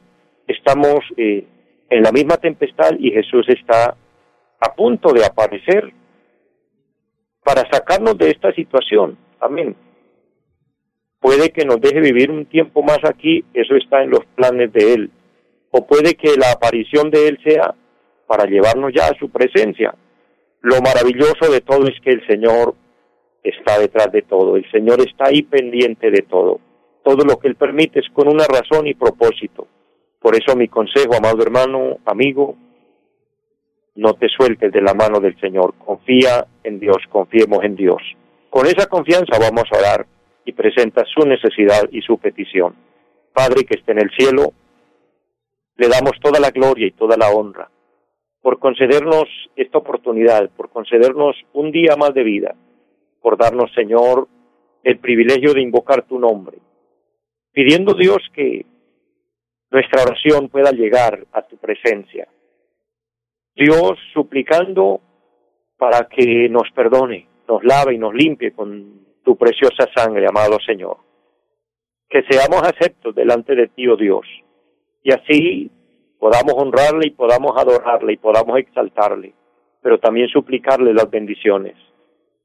estamos 0.47 1.00
eh, 1.16 1.44
en 1.90 2.02
la 2.04 2.12
misma 2.12 2.37
tempestad 2.37 2.92
y 2.97 3.11
Jesús 3.11 3.44
está 3.49 3.97
a 4.61 4.75
punto 4.76 5.12
de 5.12 5.25
aparecer 5.25 5.92
para 7.42 7.68
sacarnos 7.68 8.16
de 8.16 8.30
esta 8.30 8.54
situación. 8.54 9.18
Amén. 9.40 9.75
Puede 11.18 11.50
que 11.50 11.64
nos 11.64 11.80
deje 11.80 12.00
vivir 12.00 12.30
un 12.30 12.47
tiempo 12.47 12.85
más 12.85 13.00
aquí, 13.02 13.44
eso 13.52 13.75
está 13.75 14.04
en 14.04 14.11
los 14.11 14.25
planes 14.37 14.73
de 14.73 14.94
Él. 14.94 15.11
O 15.73 15.85
puede 15.85 16.14
que 16.14 16.37
la 16.37 16.52
aparición 16.52 17.11
de 17.11 17.26
Él 17.26 17.40
sea 17.42 17.75
para 18.28 18.44
llevarnos 18.44 18.92
ya 18.94 19.09
a 19.09 19.18
su 19.18 19.28
presencia. 19.28 19.92
Lo 20.64 20.80
maravilloso 20.80 21.52
de 21.52 21.61
todo 21.61 21.87
es 21.88 22.00
que 22.00 22.09
el 22.09 22.26
Señor 22.26 22.75
está 23.42 23.78
detrás 23.78 24.11
de 24.11 24.23
todo, 24.23 24.56
el 24.56 24.64
Señor 24.71 24.99
está 25.06 25.26
ahí 25.26 25.42
pendiente 25.42 26.11
de 26.11 26.23
todo. 26.23 26.59
Todo 27.02 27.23
lo 27.23 27.38
que 27.38 27.49
Él 27.49 27.56
permite 27.56 28.00
es 28.00 28.06
con 28.14 28.28
una 28.28 28.47
razón 28.47 28.87
y 28.87 28.94
propósito. 28.94 29.68
Por 30.18 30.35
eso 30.35 30.56
mi 30.56 30.68
consejo, 30.68 31.14
amado 31.14 31.42
hermano, 31.42 31.99
amigo, 32.06 32.56
no 33.97 34.14
te 34.14 34.26
sueltes 34.30 34.73
de 34.73 34.80
la 34.80 34.94
mano 34.94 35.21
del 35.21 35.38
Señor, 35.38 35.75
confía 35.85 36.47
en 36.62 36.80
Dios, 36.80 36.97
confiemos 37.11 37.62
en 37.62 37.76
Dios. 37.76 38.00
Con 38.49 38.64
esa 38.64 38.87
confianza 38.87 39.38
vamos 39.38 39.64
a 39.71 39.76
orar 39.76 40.06
y 40.47 40.52
presenta 40.54 41.04
su 41.04 41.28
necesidad 41.28 41.83
y 41.92 42.00
su 42.00 42.16
petición. 42.16 42.75
Padre 43.35 43.66
que 43.66 43.78
esté 43.78 43.92
en 43.92 44.00
el 44.00 44.11
cielo, 44.16 44.54
le 45.76 45.88
damos 45.88 46.12
toda 46.23 46.40
la 46.40 46.49
gloria 46.49 46.87
y 46.87 46.92
toda 46.92 47.18
la 47.18 47.28
honra 47.28 47.68
por 48.45 48.59
concedernos 48.59 49.25
esta 49.57 49.79
oportunidad, 49.79 50.51
por 50.51 50.69
concedernos 50.69 51.35
un 51.55 51.73
día 51.73 51.97
más 51.97 52.13
de 52.13 52.23
vida, 52.23 52.55
por 53.23 53.39
darnos, 53.39 53.73
Señor, 53.73 54.29
el 54.83 54.99
privilegio 54.99 55.55
de 55.55 55.63
invocar 55.63 56.03
tu 56.03 56.19
nombre, 56.19 56.59
pidiendo 57.53 57.95
Dios 57.95 58.19
que 58.35 58.67
nuestra 59.71 60.03
oración 60.03 60.51
pueda 60.51 60.73
llegar 60.73 61.25
a 61.33 61.41
tu 61.41 61.57
presencia. 61.57 62.29
Dios 63.57 63.93
suplicando 64.13 65.01
para 65.79 66.07
que 66.07 66.47
nos 66.51 66.71
perdone, 66.75 67.27
nos 67.49 67.65
lave 67.65 67.95
y 67.95 67.99
nos 67.99 68.13
limpie 68.13 68.53
con 68.53 69.07
tu 69.25 69.39
preciosa 69.39 69.89
sangre, 69.97 70.27
amado 70.29 70.59
Señor. 70.67 70.99
Que 72.11 72.25
seamos 72.29 72.61
aceptos 72.63 73.15
delante 73.15 73.55
de 73.55 73.69
ti, 73.69 73.89
oh 73.89 73.97
Dios, 73.97 74.27
y 75.03 75.15
así 75.15 75.71
podamos 76.25 76.54
honrarle 76.57 77.09
y 77.09 77.11
podamos 77.11 77.52
adorarle 77.54 78.14
y 78.14 78.16
podamos 78.16 78.59
exaltarle, 78.59 79.35
pero 79.83 79.99
también 79.99 80.26
suplicarle 80.28 80.95
las 80.95 81.11
bendiciones. 81.11 81.76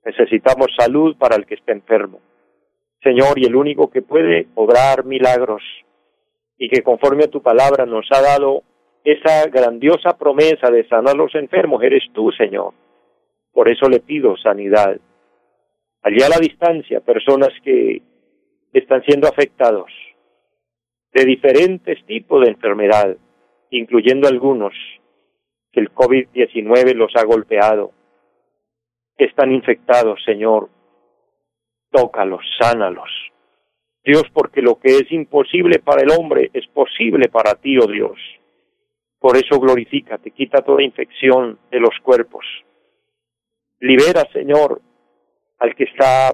Necesitamos 0.03 0.67
salud 0.77 1.15
para 1.15 1.37
el 1.37 1.45
que 1.45 1.55
esté 1.55 1.71
enfermo. 1.71 2.19
Señor, 3.01 3.39
y 3.39 3.45
el 3.45 3.55
único 3.55 3.89
que 3.89 4.01
puede 4.01 4.47
obrar 4.55 5.05
milagros 5.05 5.63
y 6.57 6.67
que 6.67 6.83
conforme 6.83 7.23
a 7.23 7.29
tu 7.29 7.41
palabra 7.41 7.85
nos 7.85 8.05
ha 8.11 8.21
dado 8.21 8.63
esa 9.05 9.47
grandiosa 9.47 10.17
promesa 10.17 10.69
de 10.69 10.85
sanar 10.89 11.15
a 11.15 11.17
los 11.17 11.33
enfermos, 11.35 11.81
eres 11.81 12.03
tú, 12.11 12.33
Señor. 12.33 12.73
Por 13.53 13.69
eso 13.69 13.87
le 13.87 14.01
pido 14.01 14.35
sanidad. 14.35 14.99
Allí 16.01 16.21
a 16.21 16.27
la 16.27 16.37
distancia, 16.37 16.99
personas 16.99 17.51
que 17.63 18.01
están 18.73 19.01
siendo 19.05 19.29
afectados 19.29 19.89
de 21.13 21.23
diferentes 21.23 22.05
tipos 22.05 22.43
de 22.43 22.51
enfermedad, 22.51 23.15
incluyendo 23.71 24.27
algunos 24.27 24.73
que 25.71 25.79
el 25.79 25.93
COVID-19 25.93 26.95
los 26.95 27.15
ha 27.15 27.23
golpeado, 27.23 27.91
están 29.17 29.51
infectados, 29.51 30.19
Señor. 30.25 30.69
Tócalos, 31.91 32.41
sánalos. 32.59 33.09
Dios, 34.03 34.23
porque 34.33 34.61
lo 34.61 34.79
que 34.79 34.97
es 34.97 35.11
imposible 35.11 35.79
para 35.79 36.01
el 36.01 36.11
hombre 36.11 36.49
es 36.53 36.65
posible 36.67 37.27
para 37.29 37.55
ti, 37.55 37.77
oh 37.77 37.87
Dios. 37.87 38.17
Por 39.19 39.35
eso 39.35 39.59
glorifícate, 39.59 40.31
quita 40.31 40.61
toda 40.61 40.81
infección 40.81 41.59
de 41.69 41.79
los 41.79 41.91
cuerpos. 42.01 42.45
Libera, 43.79 44.23
Señor, 44.31 44.81
al 45.59 45.75
que 45.75 45.83
está 45.83 46.33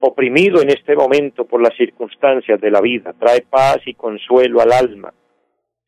oprimido 0.00 0.60
en 0.60 0.70
este 0.70 0.96
momento 0.96 1.46
por 1.46 1.62
las 1.62 1.76
circunstancias 1.76 2.60
de 2.60 2.70
la 2.70 2.80
vida. 2.80 3.14
Trae 3.18 3.42
paz 3.42 3.78
y 3.86 3.94
consuelo 3.94 4.60
al 4.60 4.72
alma. 4.72 5.14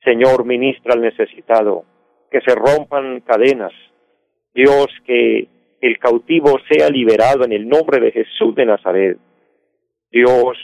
Señor, 0.07 0.45
ministra 0.45 0.95
al 0.95 1.01
necesitado, 1.01 1.85
que 2.31 2.41
se 2.41 2.55
rompan 2.55 3.23
cadenas. 3.23 3.73
Dios, 4.55 4.87
que 5.05 5.49
el 5.81 5.99
cautivo 5.99 6.61
sea 6.71 6.89
liberado 6.91 7.45
en 7.45 7.53
el 7.53 7.69
nombre 7.69 7.99
de 7.99 8.13
Jesús 8.13 8.55
de 8.55 8.67
Nazaret. 8.67 9.19
Dios, 10.13 10.57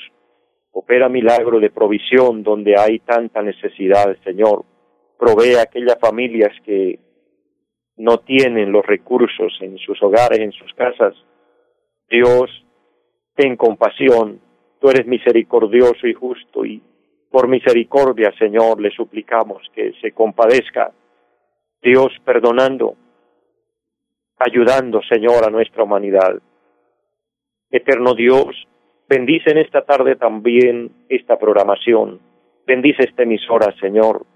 opera 0.71 1.09
milagro 1.09 1.59
de 1.59 1.71
provisión 1.71 2.45
donde 2.45 2.77
hay 2.79 3.01
tanta 3.01 3.43
necesidad, 3.43 4.17
Señor. 4.23 4.65
Provee 5.19 5.57
a 5.57 5.63
aquellas 5.63 5.99
familias 6.01 6.53
que 6.65 7.01
no 7.97 8.19
tienen 8.19 8.71
los 8.71 8.87
recursos 8.87 9.59
en 9.61 9.77
sus 9.79 10.01
hogares, 10.05 10.39
en 10.39 10.53
sus 10.53 10.73
casas. 10.75 11.17
Dios, 12.09 12.49
ten 13.35 13.57
compasión. 13.57 14.41
Tú 14.81 14.89
eres 14.89 15.05
misericordioso 15.05 16.07
y 16.07 16.15
justo 16.15 16.65
y 16.65 16.81
por 17.33 17.49
misericordia, 17.49 18.31
Señor, 18.39 18.81
le 18.81 18.91
suplicamos 18.91 19.63
que 19.75 19.95
se 20.03 20.13
compadezca, 20.13 20.93
Dios 21.83 22.13
perdonando, 22.25 22.95
ayudando, 24.39 25.01
Señor, 25.11 25.45
a 25.45 25.51
nuestra 25.51 25.83
humanidad. 25.83 26.35
Eterno 27.71 28.15
Dios, 28.15 28.69
bendice 29.09 29.51
en 29.51 29.59
esta 29.59 29.83
tarde 29.83 30.17
también 30.17 30.93
esta 31.09 31.39
programación, 31.39 32.21
bendice 32.67 33.05
esta 33.05 33.23
emisora, 33.23 33.75
Señor, 33.81 34.27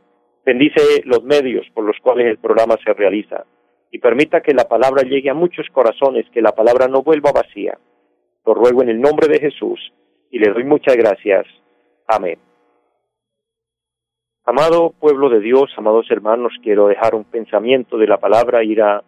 bendice 0.45 1.03
los 1.05 1.23
medios 1.23 1.67
por 1.75 1.85
los 1.85 1.99
cuales 2.01 2.27
el 2.29 2.39
programa 2.39 2.77
se 2.83 2.95
realiza 2.95 3.45
y 3.91 3.99
permita 3.99 4.41
que 4.41 4.55
la 4.55 4.69
palabra 4.69 5.03
llegue 5.03 5.29
a 5.29 5.35
muchos 5.35 5.67
corazones, 5.71 6.25
que 6.31 6.41
la 6.41 6.53
palabra 6.53 6.89
no 6.89 7.03
vuelva 7.03 7.31
vacía. 7.33 7.79
Lo 8.47 8.55
ruego 8.55 8.83
en 8.83 8.89
el 8.89 9.01
nombre 9.01 9.29
de 9.29 9.39
Jesús 9.39 9.93
y 10.31 10.39
le 10.39 10.51
doy 10.51 10.65
muchas 10.65 10.97
gracias. 10.97 11.47
Amén. 12.07 12.46
Amado 14.49 14.95
pueblo 15.01 15.29
de 15.29 15.41
Dios, 15.41 15.73
amados 15.77 16.09
hermanos, 16.09 16.53
quiero 16.63 16.87
dejar 16.87 17.17
un 17.17 17.25
pensamiento 17.25 17.99
de 17.99 18.07
la 18.07 18.19
palabra, 18.19 18.63
ir 18.63 18.81
a, 18.81 19.03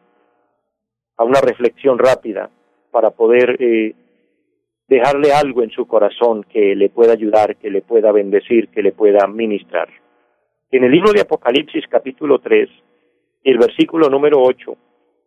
a 1.16 1.24
una 1.24 1.40
reflexión 1.40 1.96
rápida 1.96 2.50
para 2.90 3.10
poder 3.10 3.56
eh, 3.60 3.94
dejarle 4.88 5.32
algo 5.32 5.62
en 5.62 5.70
su 5.70 5.86
corazón 5.86 6.42
que 6.42 6.74
le 6.74 6.88
pueda 6.88 7.12
ayudar, 7.12 7.54
que 7.54 7.70
le 7.70 7.82
pueda 7.82 8.10
bendecir, 8.10 8.66
que 8.70 8.82
le 8.82 8.90
pueda 8.90 9.28
ministrar. 9.28 9.88
En 10.72 10.82
el 10.82 10.90
libro 10.90 11.12
de 11.12 11.20
Apocalipsis 11.20 11.84
capítulo 11.88 12.40
3, 12.40 12.68
el 13.44 13.58
versículo 13.58 14.08
número 14.08 14.42
8, 14.42 14.76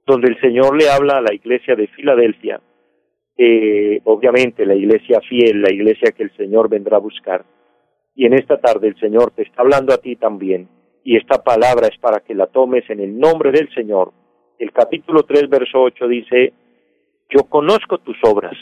donde 0.06 0.28
el 0.28 0.42
Señor 0.42 0.76
le 0.76 0.90
habla 0.90 1.20
a 1.20 1.22
la 1.22 1.34
iglesia 1.34 1.74
de 1.76 1.88
Filadelfia, 1.88 2.60
eh, 3.38 4.02
obviamente 4.04 4.66
la 4.66 4.76
iglesia 4.76 5.22
fiel, 5.22 5.62
la 5.62 5.72
iglesia 5.72 6.12
que 6.12 6.24
el 6.24 6.36
Señor 6.36 6.68
vendrá 6.68 6.98
a 6.98 7.00
buscar, 7.00 7.46
y 8.16 8.26
en 8.26 8.34
esta 8.34 8.60
tarde 8.60 8.88
el 8.88 9.00
Señor 9.00 9.32
te 9.32 9.44
está 9.44 9.62
hablando 9.62 9.94
a 9.94 9.98
ti 9.98 10.16
también. 10.16 10.70
Y 11.04 11.18
esta 11.18 11.44
palabra 11.44 11.88
es 11.88 11.98
para 12.00 12.20
que 12.20 12.36
la 12.36 12.48
tomes 12.48 12.88
en 12.90 13.00
el 13.00 13.18
nombre 13.18 13.52
del 13.52 13.74
Señor. 13.74 14.14
El 14.60 14.72
capítulo 14.72 15.24
3, 15.24 15.50
verso 15.50 15.82
8 15.82 16.08
dice, 16.08 16.54
Yo 17.30 17.44
conozco 17.50 17.98
tus 18.00 18.18
obras. 18.24 18.56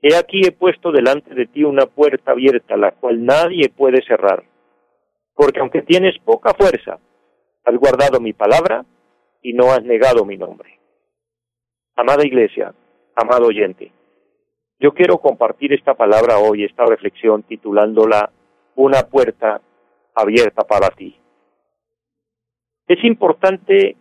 He 0.00 0.16
aquí 0.16 0.40
he 0.44 0.52
puesto 0.52 0.90
delante 0.90 1.34
de 1.34 1.46
ti 1.46 1.62
una 1.64 1.86
puerta 1.86 2.32
abierta, 2.32 2.76
la 2.76 2.92
cual 2.92 3.24
nadie 3.24 3.68
puede 3.68 4.02
cerrar. 4.04 4.44
Porque 5.34 5.60
aunque 5.60 5.82
tienes 5.82 6.18
poca 6.24 6.54
fuerza, 6.54 6.98
has 7.64 7.76
guardado 7.76 8.20
mi 8.20 8.32
palabra 8.32 8.84
y 9.42 9.52
no 9.52 9.70
has 9.70 9.82
negado 9.84 10.24
mi 10.24 10.36
nombre. 10.36 10.80
Amada 11.94 12.26
iglesia, 12.26 12.74
amado 13.14 13.46
oyente, 13.46 13.92
yo 14.82 14.92
quiero 14.94 15.18
compartir 15.18 15.72
esta 15.72 15.94
palabra 15.94 16.38
hoy, 16.38 16.64
esta 16.64 16.84
reflexión 16.84 17.44
titulándola 17.44 18.32
una 18.76 19.02
puerta 19.02 19.60
abierta 20.14 20.64
para 20.64 20.90
ti. 20.90 21.16
Es 22.86 23.02
importante 23.04 23.96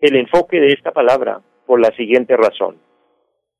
el 0.00 0.16
enfoque 0.16 0.60
de 0.60 0.68
esta 0.68 0.92
palabra 0.92 1.40
por 1.66 1.80
la 1.80 1.94
siguiente 1.96 2.36
razón. 2.36 2.76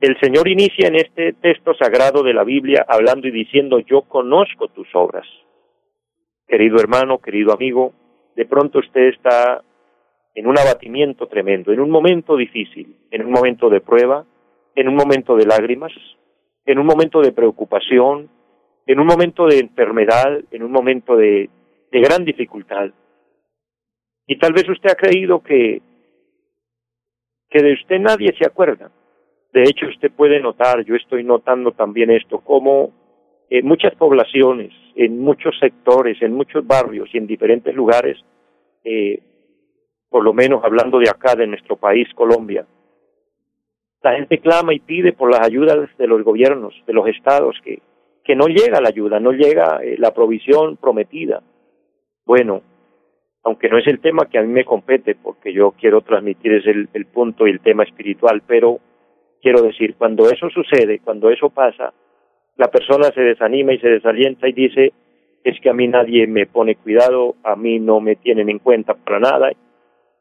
El 0.00 0.18
Señor 0.20 0.48
inicia 0.48 0.88
en 0.88 0.96
este 0.96 1.32
texto 1.34 1.74
sagrado 1.74 2.22
de 2.22 2.34
la 2.34 2.42
Biblia 2.42 2.84
hablando 2.88 3.28
y 3.28 3.30
diciendo, 3.30 3.78
yo 3.78 4.02
conozco 4.02 4.68
tus 4.68 4.88
obras. 4.94 5.26
Querido 6.48 6.78
hermano, 6.78 7.18
querido 7.18 7.52
amigo, 7.52 7.92
de 8.34 8.44
pronto 8.44 8.80
usted 8.80 9.08
está 9.08 9.62
en 10.34 10.46
un 10.46 10.58
abatimiento 10.58 11.28
tremendo, 11.28 11.72
en 11.72 11.80
un 11.80 11.90
momento 11.90 12.36
difícil, 12.36 12.96
en 13.10 13.24
un 13.26 13.32
momento 13.32 13.68
de 13.68 13.80
prueba, 13.80 14.24
en 14.74 14.88
un 14.88 14.96
momento 14.96 15.36
de 15.36 15.46
lágrimas, 15.46 15.92
en 16.64 16.78
un 16.78 16.86
momento 16.86 17.20
de 17.20 17.32
preocupación, 17.32 18.28
en 18.86 19.00
un 19.00 19.06
momento 19.06 19.46
de 19.46 19.58
enfermedad, 19.58 20.40
en 20.50 20.62
un 20.62 20.72
momento 20.72 21.16
de, 21.16 21.48
gran 21.90 22.24
dificultad. 22.24 22.90
Y 24.26 24.38
tal 24.38 24.52
vez 24.52 24.68
usted 24.68 24.90
ha 24.90 24.94
creído 24.94 25.42
que, 25.42 25.82
que 27.50 27.62
de 27.62 27.74
usted 27.74 27.98
nadie 27.98 28.34
se 28.38 28.46
acuerda. 28.46 28.90
De 29.52 29.62
hecho, 29.64 29.86
usted 29.86 30.10
puede 30.10 30.40
notar, 30.40 30.84
yo 30.84 30.94
estoy 30.96 31.22
notando 31.22 31.72
también 31.72 32.10
esto, 32.10 32.40
como 32.40 32.92
en 33.50 33.66
muchas 33.66 33.94
poblaciones, 33.96 34.72
en 34.94 35.18
muchos 35.20 35.54
sectores, 35.60 36.20
en 36.22 36.32
muchos 36.32 36.66
barrios 36.66 37.10
y 37.12 37.18
en 37.18 37.26
diferentes 37.26 37.74
lugares, 37.74 38.16
eh, 38.84 39.20
por 40.08 40.24
lo 40.24 40.32
menos 40.32 40.64
hablando 40.64 40.98
de 40.98 41.10
acá, 41.10 41.34
de 41.34 41.46
nuestro 41.46 41.76
país, 41.76 42.08
Colombia, 42.14 42.66
La 44.02 44.14
gente 44.14 44.38
clama 44.38 44.74
y 44.74 44.80
pide 44.80 45.12
por 45.12 45.30
las 45.30 45.46
ayudas 45.46 45.88
de 45.96 46.06
los 46.06 46.24
gobiernos, 46.24 46.74
de 46.86 46.92
los 46.92 47.06
estados, 47.06 47.54
que, 47.62 47.80
que 48.24 48.36
no 48.36 48.46
llega 48.46 48.80
la 48.80 48.88
ayuda, 48.88 49.20
no 49.20 49.32
llega 49.32 49.80
eh, 49.82 49.96
la 49.98 50.12
provisión 50.12 50.76
prometida. 50.76 51.42
Bueno, 52.24 52.62
aunque 53.44 53.68
no 53.68 53.78
es 53.78 53.86
el 53.86 54.00
tema 54.00 54.26
que 54.26 54.38
a 54.38 54.42
mí 54.42 54.52
me 54.52 54.64
compete, 54.64 55.16
porque 55.16 55.52
yo 55.52 55.72
quiero 55.72 56.02
transmitir 56.02 56.52
es 56.54 56.66
el, 56.66 56.88
el 56.92 57.06
punto 57.06 57.46
y 57.46 57.50
el 57.50 57.60
tema 57.60 57.82
espiritual, 57.82 58.42
pero 58.46 58.78
quiero 59.40 59.62
decir, 59.62 59.96
cuando 59.96 60.30
eso 60.30 60.48
sucede, 60.50 61.00
cuando 61.00 61.30
eso 61.30 61.50
pasa, 61.50 61.92
la 62.56 62.68
persona 62.68 63.10
se 63.12 63.22
desanima 63.22 63.72
y 63.72 63.78
se 63.78 63.88
desalienta 63.88 64.48
y 64.48 64.52
dice, 64.52 64.92
es 65.42 65.60
que 65.60 65.70
a 65.70 65.72
mí 65.72 65.88
nadie 65.88 66.26
me 66.26 66.46
pone 66.46 66.76
cuidado, 66.76 67.34
a 67.42 67.56
mí 67.56 67.80
no 67.80 68.00
me 68.00 68.16
tienen 68.16 68.48
en 68.48 68.60
cuenta 68.60 68.94
para 68.94 69.18
nada, 69.18 69.52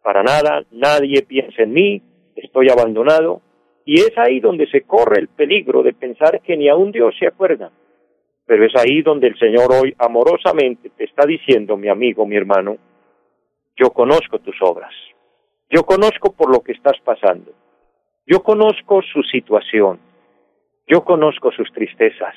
para 0.02 0.24
nada, 0.24 0.64
nadie 0.72 1.22
piensa 1.22 1.62
en 1.62 1.74
mí, 1.74 2.02
estoy 2.36 2.70
abandonado. 2.70 3.42
Y 3.86 3.96
es 3.96 4.18
ahí 4.18 4.40
donde 4.40 4.68
se 4.68 4.82
corre 4.82 5.20
el 5.20 5.28
peligro 5.28 5.84
de 5.84 5.94
pensar 5.94 6.42
que 6.42 6.56
ni 6.56 6.70
aun 6.70 6.92
Dios 6.92 7.16
se 7.20 7.28
acuerda. 7.28 7.72
Pero 8.52 8.66
es 8.66 8.76
ahí 8.76 9.02
donde 9.02 9.28
el 9.28 9.40
Señor 9.40 9.72
hoy 9.72 9.96
amorosamente 9.98 10.90
te 10.90 11.06
está 11.06 11.26
diciendo, 11.26 11.78
mi 11.78 11.88
amigo, 11.88 12.26
mi 12.26 12.36
hermano, 12.36 12.76
yo 13.78 13.92
conozco 13.92 14.40
tus 14.40 14.62
obras, 14.62 14.94
yo 15.70 15.84
conozco 15.84 16.34
por 16.34 16.52
lo 16.52 16.60
que 16.60 16.74
estás 16.74 17.00
pasando, 17.02 17.54
yo 18.28 18.44
conozco 18.44 19.02
su 19.04 19.24
situación, 19.24 20.02
yo 20.86 21.06
conozco 21.06 21.54
sus 21.54 21.72
tristezas, 21.72 22.36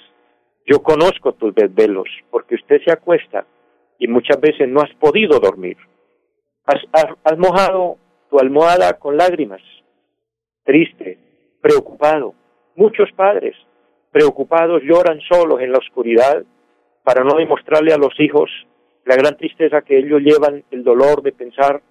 yo 0.64 0.84
conozco 0.84 1.32
tus 1.32 1.52
desvelos, 1.52 2.06
porque 2.30 2.54
usted 2.54 2.80
se 2.84 2.92
acuesta 2.92 3.44
y 3.98 4.06
muchas 4.06 4.40
veces 4.40 4.68
no 4.68 4.82
has 4.82 4.94
podido 5.00 5.40
dormir. 5.40 5.78
Has, 6.64 6.80
has, 7.24 7.36
mojado 7.36 7.98
tu 8.30 8.38
almohada 8.38 9.00
con 9.00 9.16
lágrimas, 9.16 9.62
triste, 10.62 11.18
preocupado. 11.60 12.34
Muchos 12.76 13.10
padres 13.16 13.56
preocupados 14.14 14.80
lloran 14.84 15.20
solos 15.28 15.60
en 15.60 15.72
la 15.72 15.78
oscuridad 15.78 16.44
para 17.02 17.24
no 17.24 17.36
demostrarle 17.36 17.92
a 17.92 17.98
los 17.98 18.14
hijos 18.20 18.48
la 19.04 19.16
gran 19.16 19.36
tristeza 19.36 19.82
que 19.82 19.98
ellos 19.98 20.20
llevan, 20.20 20.62
el 20.70 20.84
dolor 20.84 21.20
de 21.20 21.32
pensar 21.32 21.82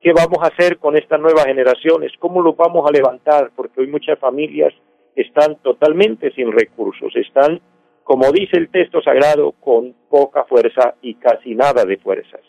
qué 0.00 0.12
vamos 0.12 0.38
a 0.40 0.54
hacer 0.54 0.78
con 0.78 0.96
estas 0.96 1.18
nuevas 1.18 1.46
generaciones, 1.46 2.12
cómo 2.20 2.42
los 2.42 2.56
vamos 2.56 2.88
a 2.88 2.92
levantar, 2.92 3.50
porque 3.56 3.80
hoy 3.80 3.88
muchas 3.88 4.20
familias 4.20 4.72
están 5.16 5.56
totalmente 5.62 6.30
sin 6.34 6.52
recursos, 6.52 7.12
están, 7.16 7.60
como 8.04 8.30
dice 8.30 8.56
el 8.56 8.68
texto 8.68 9.02
sagrado, 9.02 9.50
con 9.50 9.96
poca 10.08 10.44
fuerza 10.44 10.94
y 11.02 11.14
casi 11.14 11.56
nada 11.56 11.84
de 11.84 11.96
fuerzas. 11.96 12.42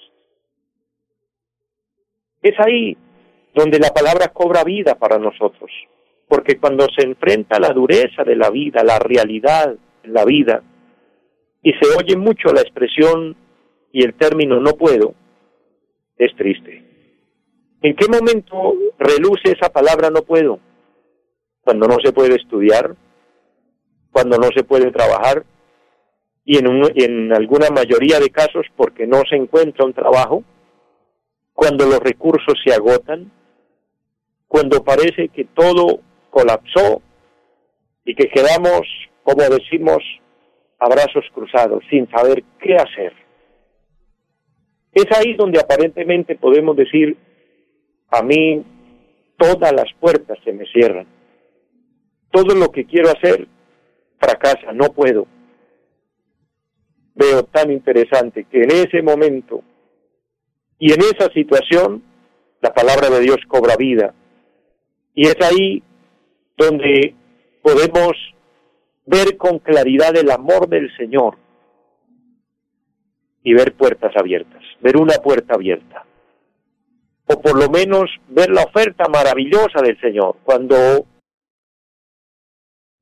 Es 2.43 2.53
ahí 2.59 2.95
donde 3.55 3.79
la 3.79 3.89
palabra 3.89 4.27
cobra 4.27 4.63
vida 4.63 4.93
para 4.93 5.17
nosotros, 5.17 5.71
porque 6.27 6.57
cuando 6.57 6.87
se 6.95 7.05
enfrenta 7.05 7.59
la 7.59 7.69
dureza 7.69 8.23
de 8.23 8.35
la 8.35 8.49
vida, 8.49 8.83
la 8.83 8.99
realidad 8.99 9.75
de 10.03 10.09
la 10.09 10.25
vida, 10.25 10.63
y 11.61 11.73
se 11.73 11.87
oye 11.97 12.15
mucho 12.15 12.53
la 12.53 12.61
expresión 12.61 13.35
y 13.91 14.03
el 14.03 14.13
término 14.15 14.59
no 14.59 14.73
puedo, 14.73 15.13
es 16.17 16.35
triste. 16.35 16.83
¿En 17.81 17.95
qué 17.95 18.07
momento 18.07 18.73
reluce 18.97 19.51
esa 19.51 19.69
palabra 19.69 20.09
no 20.09 20.21
puedo? 20.21 20.59
Cuando 21.61 21.87
no 21.87 21.97
se 22.03 22.11
puede 22.11 22.35
estudiar, 22.35 22.95
cuando 24.11 24.37
no 24.37 24.49
se 24.55 24.63
puede 24.63 24.91
trabajar 24.91 25.43
y 26.45 26.57
en, 26.57 26.67
en 26.95 27.33
alguna 27.33 27.69
mayoría 27.69 28.19
de 28.19 28.29
casos 28.29 28.65
porque 28.75 29.07
no 29.07 29.23
se 29.29 29.35
encuentra 29.35 29.85
un 29.85 29.93
trabajo, 29.93 30.43
cuando 31.53 31.85
los 31.85 31.99
recursos 31.99 32.55
se 32.63 32.73
agotan, 32.73 33.31
cuando 34.47 34.83
parece 34.83 35.29
que 35.29 35.45
todo 35.45 36.01
colapsó 36.35 37.01
y 38.03 38.13
que 38.13 38.27
quedamos, 38.27 38.81
como 39.23 39.41
decimos, 39.43 40.03
a 40.79 40.89
brazos 40.89 41.23
cruzados, 41.33 41.81
sin 41.89 42.09
saber 42.09 42.43
qué 42.59 42.75
hacer. 42.75 43.13
Es 44.91 45.05
ahí 45.17 45.33
donde 45.35 45.61
aparentemente 45.61 46.35
podemos 46.35 46.75
decir, 46.75 47.17
a 48.09 48.21
mí 48.21 48.65
todas 49.37 49.71
las 49.71 49.85
puertas 49.97 50.37
se 50.43 50.51
me 50.51 50.65
cierran. 50.65 51.07
Todo 52.31 52.53
lo 52.53 52.69
que 52.69 52.85
quiero 52.85 53.11
hacer 53.11 53.47
fracasa, 54.19 54.73
no 54.73 54.91
puedo. 54.91 55.27
Veo 57.13 57.43
tan 57.43 57.71
interesante 57.71 58.45
que 58.51 58.61
en 58.61 58.71
ese 58.71 59.01
momento 59.01 59.63
y 60.79 60.91
en 60.91 60.99
esa 60.99 61.31
situación, 61.31 62.03
la 62.61 62.73
palabra 62.73 63.09
de 63.09 63.21
Dios 63.21 63.37
cobra 63.47 63.77
vida. 63.77 64.13
Y 65.13 65.27
es 65.27 65.37
ahí 65.41 65.81
donde 66.57 67.15
podemos 67.61 68.13
ver 69.05 69.37
con 69.37 69.59
claridad 69.59 70.15
el 70.15 70.31
amor 70.31 70.67
del 70.67 70.95
Señor 70.97 71.37
y 73.43 73.53
ver 73.53 73.73
puertas 73.73 74.15
abiertas, 74.15 74.63
ver 74.81 74.97
una 74.97 75.15
puerta 75.15 75.53
abierta. 75.53 76.05
O 77.27 77.41
por 77.41 77.57
lo 77.57 77.69
menos 77.69 78.09
ver 78.29 78.49
la 78.49 78.63
oferta 78.63 79.05
maravillosa 79.07 79.81
del 79.81 79.99
Señor. 79.99 80.37
Cuando 80.43 80.75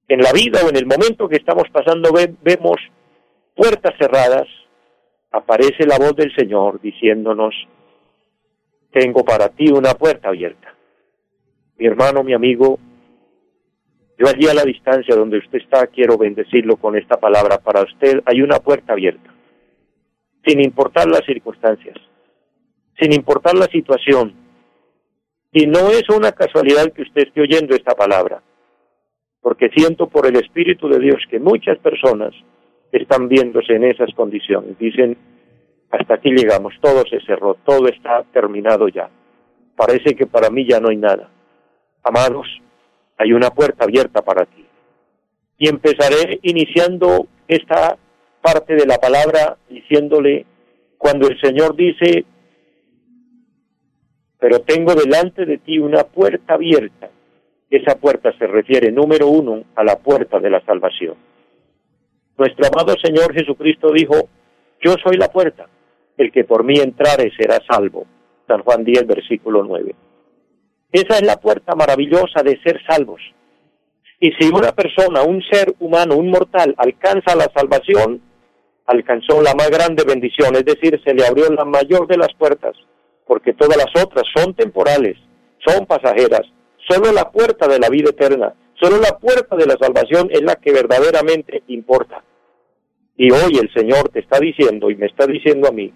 en 0.08 0.22
la 0.22 0.32
vida 0.32 0.62
o 0.66 0.70
en 0.70 0.78
el 0.78 0.86
momento 0.86 1.28
que 1.28 1.38
estamos 1.38 1.64
pasando 1.72 2.12
vemos 2.42 2.78
puertas 3.56 3.94
cerradas, 3.98 4.48
aparece 5.32 5.86
la 5.86 5.98
voz 5.98 6.16
del 6.16 6.34
Señor 6.36 6.80
diciéndonos, 6.82 7.54
tengo 8.92 9.26
para 9.26 9.50
ti 9.50 9.72
una 9.72 9.94
puerta 9.94 10.30
abierta. 10.30 10.76
Mi 11.78 11.88
hermano, 11.88 12.24
mi 12.24 12.34
amigo, 12.34 12.80
yo 14.18 14.28
allí 14.28 14.48
a 14.48 14.54
la 14.54 14.64
distancia 14.64 15.16
donde 15.16 15.40
usted 15.40 15.60
está 15.60 15.88
quiero 15.88 16.18
bendecirlo 16.18 16.78
con 16.78 16.96
esta 16.96 17.18
palabra. 17.18 17.58
Para 17.58 17.82
usted 17.82 18.22
hay 18.26 18.42
una 18.42 18.60
puerta 18.60 18.94
abierta, 18.94 19.34
sin 20.46 20.62
importar 20.62 21.08
las 21.08 21.26
circunstancias, 21.26 21.96
sin 23.00 23.14
importar 23.14 23.56
la 23.56 23.66
situación. 23.66 24.36
Y 25.52 25.68
no 25.68 25.90
es 25.90 26.04
una 26.10 26.32
casualidad 26.32 26.92
que 26.94 27.04
usted 27.04 27.28
esté 27.28 27.42
oyendo 27.42 27.76
esta 27.76 27.94
palabra, 27.94 28.42
porque 29.42 29.70
siento 29.70 30.08
por 30.08 30.26
el 30.26 30.36
Espíritu 30.38 30.88
de 30.90 31.00
Dios 31.00 31.22
que 31.30 31.40
muchas 31.40 31.78
personas 31.80 32.34
están 32.92 33.28
viéndose 33.28 33.74
en 33.74 33.84
esas 33.84 34.14
condiciones. 34.16 34.78
Dicen, 34.78 35.18
hasta 35.92 36.16
aquí 36.16 36.32
llegamos, 36.32 36.74
todo 36.82 37.04
se 37.10 37.20
cerró, 37.22 37.56
todo 37.66 37.88
está 37.88 38.24
terminado 38.32 38.88
ya. 38.88 39.10
Parece 39.76 40.16
que 40.16 40.28
para 40.28 40.50
mí 40.50 40.66
ya 40.68 40.80
no 40.80 40.90
hay 40.90 40.98
nada. 40.98 41.30
Amados, 42.04 42.48
hay 43.18 43.34
una 43.34 43.52
puerta 43.52 43.86
abierta 43.86 44.22
para 44.22 44.46
ti. 44.46 44.66
Y 45.58 45.70
empezaré 45.70 46.40
iniciando 46.44 47.28
esta 47.48 47.98
parte 48.42 48.76
de 48.76 48.86
la 48.86 48.98
palabra 48.98 49.58
diciéndole, 49.70 50.46
cuando 50.98 51.28
el 51.28 51.40
Señor 51.40 51.76
dice, 51.76 52.26
pero 54.40 54.60
tengo 54.60 54.94
delante 54.96 55.46
de 55.46 55.58
ti 55.58 55.80
una 55.80 56.04
puerta 56.04 56.56
abierta, 56.56 57.10
esa 57.70 57.96
puerta 57.96 58.32
se 58.38 58.46
refiere, 58.46 58.92
número 58.92 59.28
uno, 59.28 59.64
a 59.76 59.84
la 59.84 59.98
puerta 59.98 60.40
de 60.40 60.50
la 60.50 60.64
salvación. 60.66 61.16
Nuestro 62.38 62.68
amado 62.68 62.96
Señor 63.02 63.34
Jesucristo 63.34 63.92
dijo, 63.92 64.30
yo 64.82 64.96
soy 65.04 65.18
la 65.18 65.30
puerta, 65.30 65.68
el 66.18 66.32
que 66.32 66.44
por 66.44 66.64
mí 66.64 66.76
entrare 66.80 67.32
será 67.38 67.60
salvo. 67.68 68.06
San 68.48 68.62
Juan 68.64 68.84
10, 68.84 69.08
versículo 69.08 69.64
9. 69.64 69.96
Esa 70.94 71.16
es 71.18 71.24
la 71.24 71.36
puerta 71.36 71.76
maravillosa 71.76 72.42
de 72.42 72.58
ser 72.62 72.80
salvos. 72.88 73.20
Y 74.22 74.32
si 74.40 74.48
una 74.48 74.72
persona, 74.72 75.24
un 75.24 75.44
ser 75.52 75.76
humano, 75.80 76.16
un 76.16 76.30
mortal, 76.30 76.74
alcanza 76.78 77.36
la 77.36 77.52
salvación, 77.54 78.22
alcanzó 78.86 79.42
la 79.42 79.54
más 79.54 79.70
grande 79.70 80.06
bendición, 80.06 80.56
es 80.56 80.64
decir, 80.64 81.02
se 81.04 81.14
le 81.14 81.26
abrió 81.26 81.50
la 81.50 81.66
mayor 81.66 82.08
de 82.08 82.18
las 82.18 82.34
puertas, 82.36 82.78
porque 83.28 83.54
todas 83.54 83.76
las 83.76 84.02
otras 84.02 84.24
son 84.34 84.54
temporales, 84.54 85.18
son 85.66 85.86
pasajeras. 85.86 86.44
Solo 86.88 87.12
la 87.12 87.30
puerta 87.30 87.68
de 87.68 87.80
la 87.80 87.90
vida 87.90 88.12
eterna 88.12 88.54
Solo 88.84 88.98
la 88.98 89.18
puerta 89.18 89.56
de 89.56 89.66
la 89.66 89.78
salvación 89.78 90.28
es 90.32 90.42
la 90.42 90.56
que 90.56 90.74
verdaderamente 90.74 91.64
importa. 91.68 92.22
Y 93.16 93.32
hoy 93.32 93.58
el 93.62 93.72
Señor 93.74 94.10
te 94.10 94.20
está 94.20 94.40
diciendo 94.40 94.90
y 94.90 94.96
me 94.96 95.06
está 95.06 95.26
diciendo 95.26 95.70
a 95.70 95.72
mí, 95.72 95.94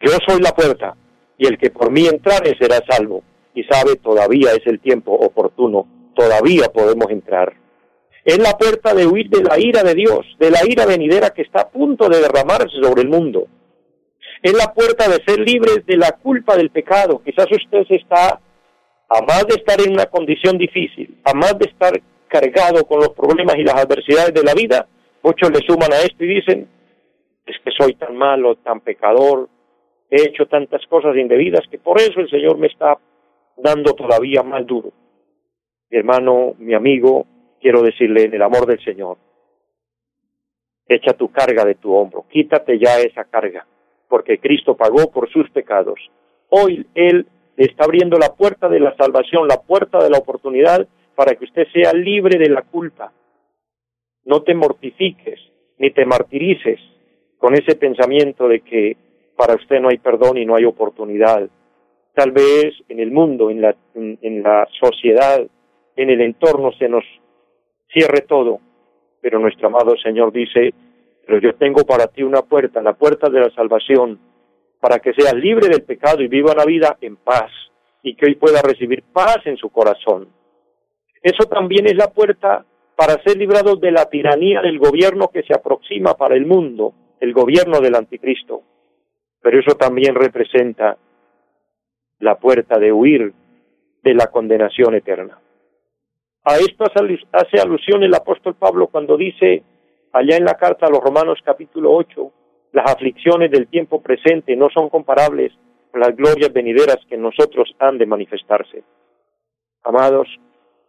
yo 0.00 0.12
soy 0.26 0.40
la 0.40 0.52
puerta 0.52 0.96
y 1.38 1.46
el 1.46 1.58
que 1.58 1.70
por 1.70 1.90
mí 1.90 2.06
entrare 2.06 2.56
será 2.58 2.80
salvo. 2.88 3.22
Y 3.54 3.64
sabe, 3.64 3.96
todavía 3.96 4.52
es 4.52 4.66
el 4.66 4.80
tiempo 4.80 5.12
oportuno, 5.12 5.86
todavía 6.14 6.66
podemos 6.72 7.10
entrar. 7.10 7.54
Es 8.24 8.38
la 8.38 8.56
puerta 8.56 8.94
de 8.94 9.06
huir 9.06 9.28
de 9.28 9.42
la 9.42 9.58
ira 9.58 9.82
de 9.82 9.94
Dios, 9.94 10.26
de 10.38 10.50
la 10.50 10.60
ira 10.66 10.86
venidera 10.86 11.30
que 11.30 11.42
está 11.42 11.62
a 11.62 11.68
punto 11.68 12.08
de 12.08 12.20
derramarse 12.20 12.76
sobre 12.82 13.02
el 13.02 13.08
mundo. 13.08 13.46
Es 14.42 14.54
la 14.54 14.72
puerta 14.72 15.08
de 15.08 15.22
ser 15.24 15.40
libres 15.40 15.86
de 15.86 15.96
la 15.96 16.12
culpa 16.12 16.56
del 16.56 16.70
pecado. 16.70 17.22
Quizás 17.24 17.46
usted 17.50 17.84
está 17.90 18.40
a 19.08 19.20
más 19.22 19.46
de 19.46 19.56
estar 19.56 19.80
en 19.80 19.92
una 19.92 20.06
condición 20.06 20.58
difícil, 20.58 21.20
a 21.24 21.34
más 21.34 21.58
de 21.58 21.66
estar 21.66 21.92
cargado 22.28 22.84
con 22.84 22.98
los 22.98 23.10
problemas 23.10 23.56
y 23.56 23.62
las 23.62 23.76
adversidades 23.76 24.34
de 24.34 24.42
la 24.42 24.54
vida, 24.54 24.88
muchos 25.22 25.50
le 25.50 25.60
suman 25.66 25.92
a 25.92 25.98
esto 25.98 26.24
y 26.24 26.34
dicen, 26.34 26.68
es 27.46 27.56
que 27.64 27.70
soy 27.78 27.94
tan 27.94 28.16
malo, 28.16 28.56
tan 28.56 28.80
pecador, 28.80 29.48
he 30.10 30.22
hecho 30.22 30.46
tantas 30.46 30.86
cosas 30.86 31.16
indebidas 31.16 31.66
que 31.70 31.78
por 31.78 32.00
eso 32.00 32.20
el 32.20 32.30
Señor 32.30 32.58
me 32.58 32.68
está 32.68 32.98
dando 33.56 33.94
todavía 33.94 34.42
más 34.42 34.66
duro. 34.66 34.92
mi 35.90 35.98
hermano, 35.98 36.54
mi 36.58 36.74
amigo, 36.74 37.26
quiero 37.60 37.82
decirle 37.82 38.24
en 38.24 38.34
el 38.34 38.42
amor 38.42 38.66
del 38.66 38.82
Señor, 38.84 39.16
echa 40.86 41.12
tu 41.14 41.30
carga 41.30 41.64
de 41.64 41.76
tu 41.76 41.94
hombro, 41.94 42.26
quítate 42.28 42.78
ya 42.78 42.98
esa 42.98 43.24
carga, 43.24 43.66
porque 44.08 44.38
Cristo 44.38 44.76
pagó 44.76 45.10
por 45.10 45.30
sus 45.30 45.48
pecados. 45.50 45.98
Hoy 46.50 46.86
Él 46.94 47.26
está 47.56 47.84
abriendo 47.84 48.18
la 48.18 48.34
puerta 48.34 48.68
de 48.68 48.80
la 48.80 48.94
salvación, 48.96 49.48
la 49.48 49.62
puerta 49.62 50.02
de 50.02 50.10
la 50.10 50.18
oportunidad 50.18 50.86
para 51.14 51.34
que 51.34 51.44
usted 51.44 51.66
sea 51.72 51.92
libre 51.92 52.38
de 52.38 52.48
la 52.48 52.62
culpa. 52.62 53.12
No 54.24 54.42
te 54.42 54.54
mortifiques 54.54 55.40
ni 55.78 55.90
te 55.90 56.04
martirices 56.04 56.80
con 57.38 57.54
ese 57.54 57.76
pensamiento 57.76 58.48
de 58.48 58.60
que 58.60 58.96
para 59.36 59.54
usted 59.54 59.80
no 59.80 59.88
hay 59.88 59.98
perdón 59.98 60.38
y 60.38 60.46
no 60.46 60.56
hay 60.56 60.64
oportunidad. 60.64 61.48
Tal 62.14 62.30
vez 62.30 62.74
en 62.88 63.00
el 63.00 63.10
mundo, 63.10 63.50
en 63.50 63.60
la, 63.60 63.74
en, 63.94 64.42
la 64.42 64.68
sociedad, 64.80 65.40
en 65.96 66.10
el 66.10 66.20
entorno 66.20 66.72
se 66.78 66.88
nos 66.88 67.04
cierre 67.92 68.22
todo, 68.22 68.60
pero 69.20 69.38
nuestro 69.38 69.68
amado 69.68 69.96
Señor 69.96 70.32
dice, 70.32 70.72
pero 71.26 71.40
yo 71.40 71.54
tengo 71.56 71.84
para 71.84 72.06
ti 72.06 72.22
una 72.22 72.42
puerta, 72.42 72.80
la 72.82 72.94
puerta 72.94 73.28
de 73.28 73.40
la 73.40 73.50
salvación, 73.50 74.20
para 74.80 74.98
que 74.98 75.12
seas 75.14 75.34
libre 75.34 75.68
del 75.68 75.82
pecado 75.82 76.22
y 76.22 76.28
viva 76.28 76.52
una 76.52 76.64
vida 76.64 76.96
en 77.00 77.16
paz 77.16 77.50
y 78.02 78.14
que 78.14 78.26
hoy 78.26 78.34
pueda 78.36 78.60
recibir 78.62 79.02
paz 79.12 79.38
en 79.46 79.56
su 79.56 79.70
corazón. 79.70 80.28
Eso 81.22 81.48
también 81.48 81.86
es 81.86 81.96
la 81.96 82.08
puerta 82.08 82.64
para 82.96 83.20
ser 83.22 83.36
librados 83.36 83.80
de 83.80 83.90
la 83.90 84.06
tiranía 84.06 84.60
del 84.60 84.78
gobierno 84.78 85.28
que 85.28 85.42
se 85.42 85.54
aproxima 85.54 86.14
para 86.14 86.36
el 86.36 86.46
mundo, 86.46 86.92
el 87.18 87.32
gobierno 87.32 87.80
del 87.80 87.94
anticristo. 87.94 88.62
Pero 89.44 89.60
eso 89.60 89.76
también 89.76 90.14
representa 90.14 90.96
la 92.20 92.38
puerta 92.38 92.78
de 92.78 92.90
huir 92.90 93.34
de 94.02 94.14
la 94.14 94.28
condenación 94.28 94.94
eterna. 94.94 95.38
A 96.44 96.56
esto 96.56 96.84
hace 96.84 97.60
alusión 97.60 98.02
el 98.02 98.14
apóstol 98.14 98.54
Pablo 98.54 98.86
cuando 98.86 99.18
dice 99.18 99.62
allá 100.12 100.38
en 100.38 100.46
la 100.46 100.54
carta 100.54 100.86
a 100.86 100.90
los 100.90 101.00
Romanos 101.00 101.40
capítulo 101.44 101.92
8, 101.92 102.32
las 102.72 102.90
aflicciones 102.90 103.50
del 103.50 103.68
tiempo 103.68 104.00
presente 104.00 104.56
no 104.56 104.70
son 104.70 104.88
comparables 104.88 105.52
con 105.90 106.00
las 106.00 106.16
glorias 106.16 106.50
venideras 106.50 107.00
que 107.06 107.16
en 107.16 107.22
nosotros 107.22 107.70
han 107.80 107.98
de 107.98 108.06
manifestarse. 108.06 108.82
Amados, 109.82 110.26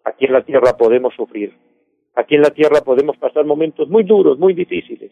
aquí 0.06 0.28
en 0.28 0.32
la 0.32 0.46
tierra 0.46 0.78
podemos 0.78 1.14
sufrir, 1.14 1.54
aquí 2.16 2.36
en 2.36 2.42
la 2.42 2.52
tierra 2.52 2.80
podemos 2.86 3.18
pasar 3.18 3.44
momentos 3.44 3.90
muy 3.90 4.04
duros, 4.04 4.40
muy 4.40 4.54
difíciles, 4.54 5.12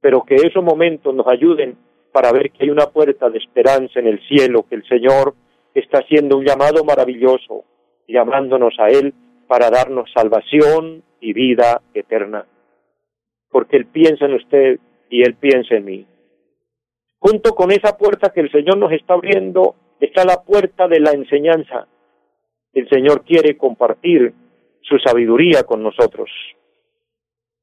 pero 0.00 0.24
que 0.24 0.36
esos 0.36 0.64
momentos 0.64 1.14
nos 1.14 1.26
ayuden 1.26 1.89
para 2.12 2.32
ver 2.32 2.50
que 2.50 2.64
hay 2.64 2.70
una 2.70 2.86
puerta 2.86 3.30
de 3.30 3.38
esperanza 3.38 4.00
en 4.00 4.06
el 4.06 4.20
cielo, 4.26 4.66
que 4.68 4.76
el 4.76 4.86
Señor 4.88 5.34
está 5.74 5.98
haciendo 5.98 6.36
un 6.36 6.44
llamado 6.44 6.84
maravilloso, 6.84 7.64
llamándonos 8.08 8.74
a 8.78 8.88
Él 8.88 9.14
para 9.46 9.70
darnos 9.70 10.10
salvación 10.12 11.02
y 11.20 11.32
vida 11.32 11.82
eterna. 11.94 12.46
Porque 13.50 13.76
Él 13.76 13.86
piensa 13.86 14.26
en 14.26 14.34
usted 14.34 14.78
y 15.08 15.22
Él 15.22 15.34
piensa 15.34 15.76
en 15.76 15.84
mí. 15.84 16.06
Junto 17.18 17.54
con 17.54 17.70
esa 17.70 17.96
puerta 17.96 18.32
que 18.32 18.40
el 18.40 18.50
Señor 18.50 18.78
nos 18.78 18.92
está 18.92 19.14
abriendo, 19.14 19.74
está 20.00 20.24
la 20.24 20.42
puerta 20.42 20.88
de 20.88 21.00
la 21.00 21.12
enseñanza. 21.12 21.86
El 22.72 22.88
Señor 22.88 23.24
quiere 23.24 23.56
compartir 23.56 24.32
su 24.82 24.98
sabiduría 24.98 25.64
con 25.64 25.82
nosotros. 25.82 26.30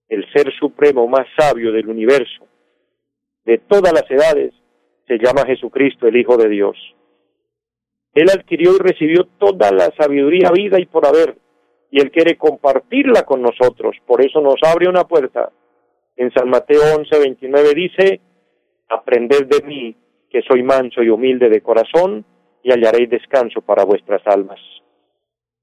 El 0.07 0.31
ser 0.31 0.53
supremo 0.57 1.07
más 1.07 1.25
sabio 1.37 1.71
del 1.71 1.87
universo, 1.87 2.45
de 3.47 3.59
todas 3.59 3.93
las 3.93 4.03
edades, 4.11 4.53
se 5.07 5.17
llama 5.17 5.45
Jesucristo, 5.45 6.05
el 6.05 6.17
Hijo 6.17 6.35
de 6.35 6.49
Dios. 6.49 6.75
Él 8.13 8.27
adquirió 8.29 8.75
y 8.75 8.79
recibió 8.79 9.25
toda 9.39 9.71
la 9.71 9.89
sabiduría, 9.97 10.51
vida 10.51 10.81
y 10.81 10.85
por 10.85 11.07
haber, 11.07 11.37
y 11.89 12.01
Él 12.01 12.11
quiere 12.11 12.37
compartirla 12.37 13.23
con 13.23 13.41
nosotros. 13.41 13.95
Por 14.05 14.21
eso 14.21 14.41
nos 14.41 14.55
abre 14.63 14.89
una 14.89 15.05
puerta. 15.05 15.49
En 16.17 16.29
San 16.33 16.49
Mateo 16.49 16.81
11, 16.97 17.19
29 17.19 17.73
dice, 17.73 18.19
aprended 18.89 19.47
de 19.47 19.65
mí, 19.65 19.95
que 20.29 20.41
soy 20.41 20.61
manso 20.61 21.01
y 21.01 21.09
humilde 21.09 21.47
de 21.47 21.61
corazón, 21.61 22.25
y 22.63 22.71
hallaréis 22.71 23.09
descanso 23.09 23.61
para 23.61 23.85
vuestras 23.85 24.21
almas. 24.27 24.59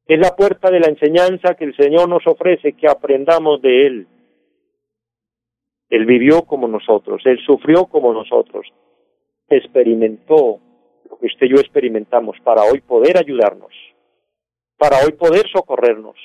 Es 0.07 0.19
la 0.19 0.35
puerta 0.35 0.71
de 0.71 0.81
la 0.81 0.89
enseñanza 0.89 1.55
que 1.55 1.65
el 1.65 1.77
Señor 1.77 2.09
nos 2.09 2.27
ofrece, 2.27 2.73
que 2.73 2.89
aprendamos 2.89 3.61
de 3.61 3.87
Él. 3.87 4.07
Él 5.95 6.07
vivió 6.07 6.43
como 6.43 6.67
nosotros, 6.67 7.23
Él 7.25 7.39
sufrió 7.47 7.85
como 7.85 8.13
nosotros, 8.13 8.67
experimentó 9.49 10.59
lo 11.09 11.19
que 11.19 11.27
usted 11.27 11.47
y 11.47 11.51
yo 11.51 11.61
experimentamos 11.61 12.37
para 12.43 12.65
hoy 12.65 12.81
poder 12.81 13.17
ayudarnos, 13.17 13.73
para 14.77 14.97
hoy 15.05 15.13
poder 15.13 15.47
socorrernos. 15.53 16.17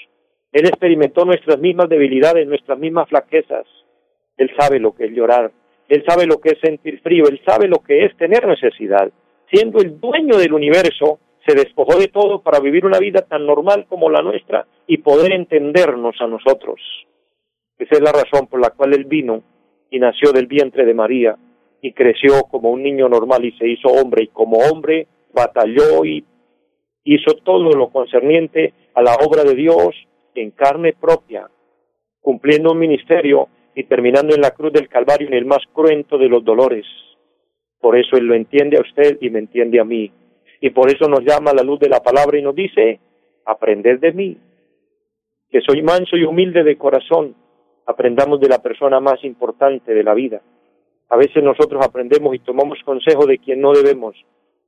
Él 0.52 0.66
experimentó 0.66 1.24
nuestras 1.24 1.60
mismas 1.60 1.88
debilidades, 1.88 2.48
nuestras 2.48 2.80
mismas 2.80 3.08
flaquezas. 3.10 3.68
Él 4.38 4.50
sabe 4.58 4.80
lo 4.80 4.96
que 4.96 5.06
es 5.06 5.12
llorar, 5.12 5.52
Él 5.88 6.04
sabe 6.08 6.26
lo 6.26 6.42
que 6.42 6.50
es 6.50 6.60
sentir 6.62 7.00
frío, 7.02 7.26
Él 7.30 7.40
sabe 7.46 7.68
lo 7.68 7.78
que 7.78 8.06
es 8.06 8.18
tener 8.18 8.48
necesidad. 8.48 9.12
Siendo 9.54 9.82
el 9.82 10.00
dueño 10.00 10.38
del 10.38 10.54
universo, 10.54 11.20
se 11.46 11.54
despojó 11.54 12.00
de 12.00 12.08
todo 12.08 12.42
para 12.42 12.60
vivir 12.60 12.88
una 12.88 12.98
vida 12.98 13.22
tan 13.22 13.46
normal 13.46 13.86
como 13.88 14.10
la 14.10 14.24
nuestra 14.24 14.66
y 14.88 14.98
poder 14.98 15.32
entendernos 15.32 16.16
a 16.22 16.26
nosotros. 16.26 16.82
Esa 17.78 17.96
es 17.96 18.02
la 18.02 18.12
razón 18.12 18.48
por 18.48 18.60
la 18.60 18.72
cual 18.72 18.96
Él 18.96 19.06
vino 19.06 19.44
y 19.91 19.99
nació 19.99 20.32
del 20.32 20.47
vientre 20.47 20.86
de 20.86 20.93
María 20.93 21.38
y 21.82 21.93
creció 21.93 22.43
como 22.43 22.71
un 22.71 22.84
niño 22.84 23.08
normal 23.10 23.45
y 23.45 23.52
se 23.54 23.67
hizo 23.67 23.88
hombre 23.88 24.23
y 24.23 24.28
como 24.28 24.58
hombre 24.58 25.08
batalló 25.34 26.04
y 26.06 26.25
hizo 27.04 27.34
todo 27.43 27.71
lo 27.71 27.89
concerniente 27.89 28.73
a 28.93 29.02
la 29.02 29.15
obra 29.15 29.43
de 29.43 29.56
Dios 29.56 29.95
en 30.36 30.52
carne 30.52 30.93
propia, 30.93 31.49
cumpliendo 32.21 32.71
un 32.71 32.80
ministerio 32.80 33.47
y 33.75 33.84
terminando 33.86 34.36
en 34.36 34.41
la 34.41 34.52
cruz 34.52 34.73
del 34.73 34.89
Calvario 34.89 35.28
en 35.28 35.34
el 35.34 35.45
más 35.45 35.62
cruento 35.73 36.17
de 36.17 36.28
los 36.28 36.43
dolores. 36.43 36.86
Por 37.80 37.97
eso 37.97 38.17
Él 38.17 38.25
lo 38.25 38.36
entiende 38.36 38.78
a 38.78 38.82
usted 38.82 39.17
y 39.21 39.30
me 39.30 39.39
entiende 39.39 39.80
a 39.80 39.86
mí. 39.86 40.12
Y 40.62 40.71
por 40.71 40.91
eso 40.91 41.08
nos 41.08 41.21
llama 41.21 41.52
a 41.52 41.56
la 41.56 41.63
luz 41.63 41.80
de 41.80 41.88
la 41.88 42.02
palabra 42.02 42.38
y 42.38 42.41
nos 42.41 42.54
dice, 42.54 42.99
aprended 43.45 43.99
de 43.99 44.12
mí, 44.12 44.38
que 45.49 45.62
soy 45.62 45.82
manso 45.82 46.17
y 46.17 46.25
humilde 46.25 46.63
de 46.63 46.78
corazón, 46.78 47.36
aprendamos 47.89 48.39
de 48.39 48.47
la 48.47 48.60
persona 48.60 48.99
más 48.99 49.23
importante 49.23 49.95
de 49.95 50.04
la 50.04 50.13
vida. 50.13 50.41
A 51.10 51.17
veces 51.17 51.43
nosotros 51.43 51.84
aprendemos 51.84 52.36
y 52.36 52.39
tomamos 52.39 52.78
consejo 52.86 53.25
de 53.25 53.39
quien 53.39 53.62
no 53.62 53.73
debemos. 53.73 54.15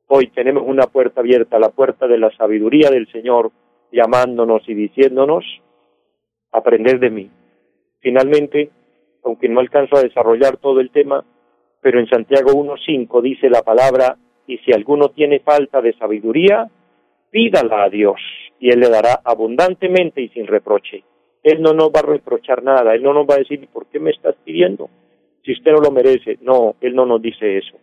Hoy 0.07 0.31
tenemos 0.31 0.63
una 0.65 0.87
puerta 0.87 1.21
abierta, 1.21 1.59
la 1.59 1.69
puerta 1.69 2.07
de 2.07 2.17
la 2.17 2.31
sabiduría 2.35 2.89
del 2.89 3.07
Señor, 3.11 3.51
llamándonos 3.91 4.67
y 4.67 4.73
diciéndonos, 4.73 5.45
aprender 6.51 6.99
de 6.99 7.11
mí. 7.11 7.29
Finalmente, 7.99 8.71
aunque 9.23 9.47
no 9.49 9.59
alcanzo 9.59 9.97
a 9.97 10.01
desarrollar 10.01 10.57
todo 10.57 10.79
el 10.79 10.89
tema, 10.89 11.23
pero 11.79 11.99
en 11.99 12.09
Santiago 12.09 12.53
1.5 12.53 13.21
dice 13.21 13.51
la 13.51 13.61
palabra, 13.61 14.17
y 14.47 14.57
si 14.59 14.73
alguno 14.73 15.09
tiene 15.09 15.41
falta 15.41 15.79
de 15.79 15.93
sabiduría, 15.93 16.71
pídala 17.29 17.83
a 17.83 17.89
Dios, 17.89 18.19
y 18.59 18.71
Él 18.71 18.79
le 18.79 18.89
dará 18.89 19.21
abundantemente 19.23 20.21
y 20.21 20.29
sin 20.29 20.47
reproche. 20.47 21.03
Él 21.43 21.61
no 21.61 21.73
nos 21.73 21.89
va 21.89 21.99
a 21.99 22.11
reprochar 22.11 22.63
nada, 22.63 22.93
Él 22.93 23.03
no 23.03 23.13
nos 23.13 23.25
va 23.25 23.35
a 23.35 23.39
decir, 23.39 23.67
¿por 23.71 23.87
qué 23.87 23.99
me 23.99 24.11
estás 24.11 24.35
pidiendo? 24.43 24.89
Si 25.43 25.53
usted 25.53 25.71
no 25.71 25.79
lo 25.79 25.91
merece. 25.91 26.37
No, 26.41 26.75
Él 26.81 26.95
no 26.95 27.05
nos 27.05 27.21
dice 27.21 27.57
eso. 27.57 27.77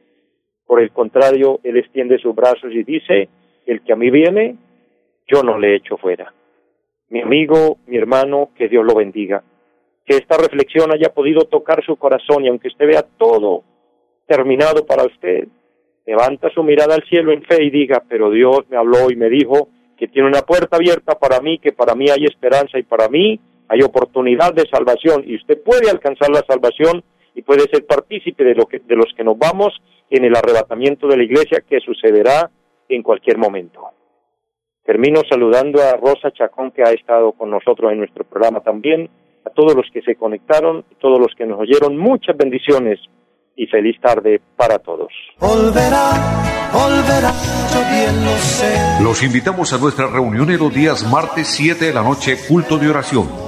Por 0.67 0.81
el 0.81 0.91
contrario, 0.93 1.61
Él 1.65 1.77
extiende 1.77 2.19
sus 2.19 2.35
brazos 2.35 2.73
y 2.73 2.85
dice, 2.85 3.29
el 3.67 3.83
que 3.83 3.93
a 3.93 3.97
mí 3.97 4.11
viene, 4.11 4.57
yo 5.27 5.43
no 5.43 5.59
le 5.59 5.75
echo 5.75 5.97
fuera. 5.97 6.33
Mi 7.11 7.23
amigo, 7.23 7.79
mi 7.87 7.97
hermano, 7.97 8.51
que 8.57 8.69
Dios 8.69 8.85
lo 8.85 8.95
bendiga. 8.95 9.43
Que 10.05 10.17
esta 10.17 10.37
reflexión 10.37 10.93
haya 10.93 11.13
podido 11.13 11.43
tocar 11.45 11.85
su 11.85 11.97
corazón 11.97 12.45
y 12.45 12.49
aunque 12.49 12.69
usted 12.69 12.87
vea 12.87 13.05
todo 13.19 13.65
terminado 14.27 14.87
para 14.87 15.05
usted, 15.05 15.49
levanta 16.07 16.51
su 16.51 16.63
mirada 16.63 16.95
al 16.95 17.05
cielo 17.05 17.33
en 17.33 17.43
fe 17.43 17.65
y 17.65 17.71
diga, 17.71 18.03
pero 18.09 18.31
Dios 18.31 18.61
me 18.69 18.77
habló 18.77 19.11
y 19.11 19.17
me 19.17 19.29
dijo 19.29 19.69
que 19.99 20.09
tiene 20.09 20.29
una 20.29 20.43
puerta 20.43 20.77
abierta 20.77 21.19
para 21.19 21.41
mí, 21.41 21.59
que 21.59 21.73
para 21.73 21.95
mí 21.95 22.09
hay 22.09 22.25
esperanza 22.25 22.79
y 22.79 22.85
para 22.85 23.09
mí 23.09 23.41
hay 23.69 23.83
oportunidad 23.83 24.55
de 24.55 24.67
salvación 24.71 25.25
y 25.27 25.37
usted 25.37 25.61
puede 25.63 25.91
alcanzar 25.91 26.31
la 26.31 26.43
salvación 26.47 27.03
y 27.35 27.43
puede 27.43 27.63
ser 27.71 27.85
partícipe 27.85 28.45
de, 28.45 28.55
lo 28.55 28.67
que, 28.67 28.79
de 28.79 28.97
los 28.97 29.13
que 29.17 29.25
nos 29.25 29.37
vamos 29.37 29.75
en 30.09 30.25
el 30.25 30.35
arrebatamiento 30.37 31.09
de 31.09 31.17
la 31.17 31.25
iglesia 31.25 31.63
que 31.69 31.81
sucederá 31.81 32.51
en 32.89 33.03
cualquier 33.03 33.39
momento. 33.39 33.83
Termino 34.85 35.21
saludando 35.29 35.83
a 35.83 35.97
Rosa 35.97 36.31
Chacón 36.31 36.71
que 36.71 36.83
ha 36.83 36.93
estado 36.93 37.33
con 37.33 37.51
nosotros 37.51 37.93
en 37.93 37.99
nuestro 37.99 38.25
programa 38.25 38.61
también, 38.61 39.11
a 39.45 39.51
todos 39.51 39.75
los 39.75 39.87
que 39.93 40.01
se 40.03 40.15
conectaron, 40.15 40.79
a 40.91 40.99
todos 40.99 41.19
los 41.19 41.35
que 41.35 41.45
nos 41.45 41.61
oyeron, 41.61 41.99
muchas 41.99 42.37
bendiciones 42.37 42.99
y 43.59 43.67
feliz 43.67 44.01
tarde 44.01 44.41
para 44.57 44.79
todos. 44.79 45.13
Los 49.03 49.23
invitamos 49.23 49.73
a 49.73 49.79
nuestra 49.79 50.07
reunión 50.07 50.51
en 50.51 50.59
los 50.59 50.73
días 50.73 51.05
martes 51.11 51.49
7 51.49 51.87
de 51.87 51.93
la 51.93 52.03
noche, 52.03 52.39
culto 52.49 52.79
de 52.79 52.89
oración 52.89 53.48